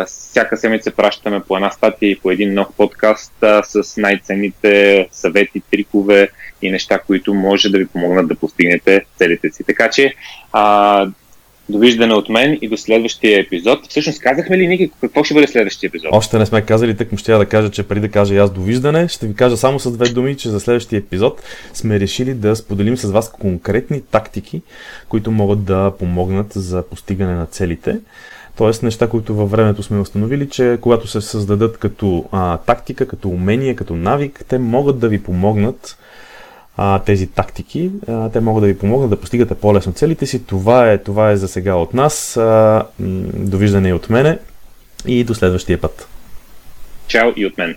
всяка 0.06 0.56
седмица 0.56 0.90
пращаме 0.90 1.40
по 1.40 1.56
една 1.56 1.70
статия 1.70 2.10
и 2.10 2.18
по 2.18 2.30
един 2.30 2.54
нов 2.54 2.66
подкаст 2.76 3.32
с 3.64 3.96
най-ценните 3.96 5.08
съвети, 5.12 5.62
трикове 5.70 6.28
и 6.62 6.70
неща, 6.70 6.98
които 6.98 7.34
може 7.34 7.68
да 7.68 7.78
ви 7.78 7.86
помогнат 7.86 8.28
да 8.28 8.34
постигнете 8.34 9.04
целите 9.16 9.50
си. 9.50 9.64
Така 9.64 9.90
че, 9.90 10.14
а, 10.52 11.06
довиждане 11.68 12.14
от 12.14 12.28
мен 12.28 12.58
и 12.62 12.68
до 12.68 12.76
следващия 12.76 13.40
епизод. 13.40 13.78
Всъщност 13.88 14.20
казахме 14.20 14.58
ли, 14.58 14.66
Ники, 14.66 14.90
какво 15.00 15.24
ще 15.24 15.34
бъде 15.34 15.46
следващия 15.46 15.88
епизод? 15.88 16.10
Още 16.12 16.38
не 16.38 16.46
сме 16.46 16.62
казали, 16.62 16.96
тък 16.96 17.12
му 17.12 17.18
ще 17.18 17.32
да 17.32 17.46
кажа, 17.46 17.70
че 17.70 17.82
преди 17.82 18.00
да 18.00 18.08
кажа 18.08 18.34
и 18.34 18.38
аз 18.38 18.50
довиждане, 18.50 19.08
ще 19.08 19.26
ви 19.26 19.34
кажа 19.34 19.56
само 19.56 19.80
с 19.80 19.90
две 19.90 20.08
думи, 20.08 20.36
че 20.36 20.48
за 20.48 20.60
следващия 20.60 20.98
епизод 20.98 21.42
сме 21.74 22.00
решили 22.00 22.34
да 22.34 22.56
споделим 22.56 22.96
с 22.96 23.10
вас 23.10 23.32
конкретни 23.32 24.00
тактики, 24.00 24.62
които 25.08 25.30
могат 25.30 25.64
да 25.64 25.92
помогнат 25.98 26.52
за 26.52 26.82
постигане 26.82 27.34
на 27.34 27.46
целите. 27.46 27.98
Тоест 28.56 28.82
неща, 28.82 29.08
които 29.08 29.34
във 29.34 29.50
времето 29.50 29.82
сме 29.82 30.00
установили, 30.00 30.48
че 30.48 30.78
когато 30.80 31.06
се 31.06 31.20
създадат 31.20 31.78
като 31.78 32.24
а, 32.32 32.58
тактика, 32.58 33.08
като 33.08 33.28
умение, 33.28 33.76
като 33.76 33.96
навик, 33.96 34.44
те 34.48 34.58
могат 34.58 34.98
да 34.98 35.08
ви 35.08 35.22
помогнат 35.22 35.98
а, 36.76 36.98
тези 36.98 37.26
тактики, 37.26 37.90
а, 38.08 38.28
те 38.28 38.40
могат 38.40 38.62
да 38.62 38.66
ви 38.66 38.78
помогнат 38.78 39.10
да 39.10 39.20
постигате 39.20 39.54
по-лесно 39.54 39.92
целите 39.92 40.26
си. 40.26 40.46
Това 40.46 40.92
е, 40.92 40.98
това 40.98 41.30
е 41.30 41.36
за 41.36 41.48
сега 41.48 41.74
от 41.74 41.94
нас. 41.94 42.36
А, 42.36 42.86
довиждане 43.34 43.88
и 43.88 43.92
от 43.92 44.10
мене 44.10 44.38
и 45.06 45.24
до 45.24 45.34
следващия 45.34 45.80
път. 45.80 46.08
Чао 47.06 47.32
и 47.36 47.46
от 47.46 47.58
мен. 47.58 47.76